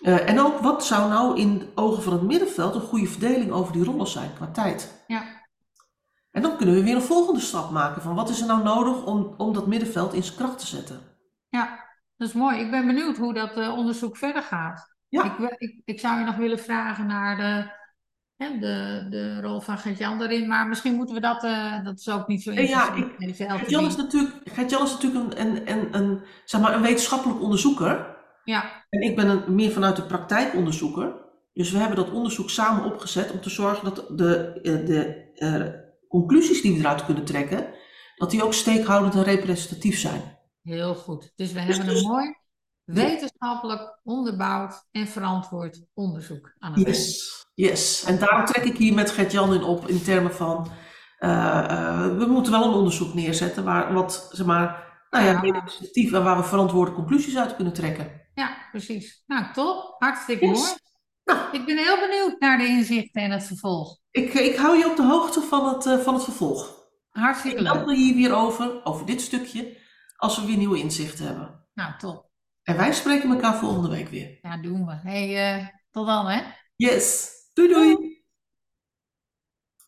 Eh, 0.02 0.30
en 0.30 0.40
ook 0.40 0.60
wat 0.60 0.86
zou 0.86 1.10
nou 1.10 1.40
in 1.40 1.60
de 1.60 1.68
ogen 1.76 2.04
van 2.04 2.14
het 2.14 2.22
middenveld 2.22 2.76
een 2.76 2.82
goede 2.82 3.08
verdeling 3.08 3.52
over 3.52 3.74
die 3.74 3.84
rollen 3.84 4.08
zijn 4.08 4.34
qua 4.34 4.52
tijd. 4.52 5.04
ja, 5.08 5.41
En 6.32 6.42
dan 6.42 6.58
kunnen 6.58 6.76
we 6.76 6.84
weer 6.84 6.96
een 6.96 7.02
volgende 7.02 7.40
stap 7.40 7.72
maken 7.72 8.02
van 8.02 8.16
wat 8.16 8.30
is 8.30 8.42
er 8.42 8.48
nou 8.48 8.64
nodig 8.64 9.06
om, 9.06 9.34
om 9.38 9.54
dat 9.54 9.68
middenveld 9.68 10.14
in 10.14 10.24
zijn 10.24 10.38
kracht 10.38 10.60
te 10.60 10.68
zetten. 10.68 11.00
ja. 11.50 11.90
Dat 12.18 12.30
is 12.30 12.36
mooi. 12.36 12.60
Ik 12.60 12.72
ben 12.72 12.86
benieuwd 12.86 13.18
hoe 13.18 13.34
dat 13.34 13.58
eh, 13.58 13.78
onderzoek 13.78 14.18
verder 14.18 14.42
gaat. 14.44 14.96
Ja. 15.08 15.24
Ik, 15.24 15.32
we- 15.38 15.56
ik, 15.58 15.82
ik 15.86 16.00
zou 16.00 16.20
je 16.20 16.26
nog 16.26 16.36
willen 16.36 16.60
vragen 16.60 17.08
naar 17.08 17.38
de, 17.38 17.72
hè, 18.46 18.60
de, 18.60 19.08
de 19.10 19.42
rol 19.42 19.60
van 19.62 19.78
Gert-Jan 19.78 20.20
daarin. 20.20 20.48
Maar 20.48 20.68
misschien 20.68 20.96
moeten 20.96 21.16
we 21.16 21.22
dat, 21.22 21.44
eh, 21.44 21.84
dat 21.84 22.00
is 22.00 22.10
ook 22.10 22.28
niet 22.28 22.44
zo 22.44 22.52
ja, 22.52 22.60
interessant. 22.60 23.40
Elke 23.40 23.58
Gert-Jan 23.60 23.86
is 23.86 23.96
natuurlijk, 23.96 24.36
Gert-Jan 24.46 24.84
is 24.84 24.92
natuurlijk 24.92 25.40
een, 25.40 25.48
een, 25.48 25.72
een, 25.72 25.96
een, 26.02 26.22
zeg 26.46 26.62
maar 26.62 26.74
een 26.74 26.82
wetenschappelijk 26.82 27.42
onderzoeker. 27.42 28.18
Ja, 28.44 28.86
En 28.90 29.02
ik 29.02 29.16
ben 29.16 29.30
een, 29.30 29.56
meer 29.56 29.72
vanuit 29.72 29.96
de 29.96 30.04
praktijkonderzoeker. 30.06 31.14
Dus 31.54 31.72
we 31.72 31.78
hebben 31.78 31.96
dat 31.98 32.12
onderzoek 32.12 32.50
samen 32.50 32.84
opgezet 32.84 33.32
om 33.32 33.42
te 33.42 33.50
zorgen 33.50 33.84
dat 33.94 34.18
de, 34.18 34.60
eh, 34.62 34.86
de 34.86 35.30
eh, 35.36 35.81
conclusies 36.12 36.62
die 36.62 36.74
we 36.74 36.80
eruit 36.80 37.06
kunnen 37.06 37.26
trekken, 37.26 37.74
dat 38.16 38.32
die 38.32 38.44
ook 38.44 38.54
steekhoudend 38.54 39.16
en 39.16 39.24
representatief 39.24 40.00
zijn. 40.00 40.40
heel 40.64 40.96
goed. 40.96 41.32
Dus 41.36 41.52
we 41.52 41.66
Dus- 41.66 41.78
hebben 41.78 41.96
een 41.98 42.04
mooi 42.08 42.36
wetenschappelijk 42.84 44.00
onderbouwd 44.04 44.88
en 44.92 45.08
verantwoord 45.08 45.82
onderzoek 45.94 46.54
aan 46.60 46.74
het. 46.74 46.88
Yes, 46.88 47.46
yes. 47.54 48.04
En 48.04 48.20
daarom 48.20 48.46
trek 48.46 48.64
ik 48.64 48.78
hier 48.78 48.94
met 48.94 49.12
Gert-Jan 49.12 49.54
in 49.54 49.64
op 49.64 49.88
in 49.88 50.04
termen 50.04 50.34
van, 50.34 50.68
eh, 51.18 51.58
eh, 51.70 52.18
we 52.18 52.26
moeten 52.26 52.52
wel 52.52 52.64
een 52.64 52.74
onderzoek 52.74 53.14
neerzetten 53.14 53.64
waar 53.64 53.94
wat, 53.94 54.30
zeg 54.32 54.46
maar, 54.46 54.90
nou 55.10 55.26
ja, 55.26 55.32
Ja. 55.32 55.40
representatief 55.40 56.14
en 56.14 56.24
waar 56.24 56.38
we 56.38 56.44
verantwoorde 56.44 56.92
conclusies 56.94 57.38
uit 57.38 57.56
kunnen 57.56 57.74
trekken. 57.74 58.22
Ja, 58.34 58.58
precies. 58.72 59.24
Nou, 59.28 59.54
top. 59.54 59.96
Hartstikke 60.00 60.46
Yes. 60.46 60.60
mooi. 60.60 60.72
Nou, 61.32 61.56
Ik 61.58 61.66
ben 61.66 61.78
heel 61.78 62.00
benieuwd 62.00 62.40
naar 62.40 62.58
de 62.58 62.66
inzichten 62.68 63.22
en 63.22 63.32
het 63.32 63.44
vervolg. 63.44 63.98
ik, 64.12 64.34
ik 64.34 64.56
hou 64.56 64.78
je 64.78 64.90
op 64.90 64.96
de 64.96 65.04
hoogte 65.06 65.42
van 65.42 65.68
het, 65.74 65.86
eh, 65.86 65.98
van 65.98 66.14
het 66.14 66.24
vervolg. 66.24 66.80
Hartstikke 67.10 67.58
Ik 67.58 67.64
leuk. 67.64 67.86
bel 67.86 67.94
hier 67.96 68.16
weer 68.16 68.34
over, 68.34 68.84
over 68.86 69.06
dit 69.06 69.22
stukje, 69.22 69.78
als 70.18 70.40
we 70.40 70.46
weer 70.46 70.58
nieuwe 70.58 70.80
inzichten 70.80 71.26
hebben. 71.26 71.66
Nou, 71.74 71.92
top. 71.98 72.30
En 72.64 72.78
wij 72.78 72.94
spreken 72.94 73.32
elkaar 73.32 73.56
volgende 73.56 73.90
week 73.90 74.08
weer. 74.10 74.38
Ja, 74.42 74.58
doen 74.58 74.86
we. 74.86 74.94
Hey, 75.10 75.56
eh, 75.58 75.68
tot 75.92 76.06
dan, 76.08 76.28
hè? 76.28 76.42
Yes. 76.76 77.30
Doei 77.54 77.70
doei. 77.74 78.11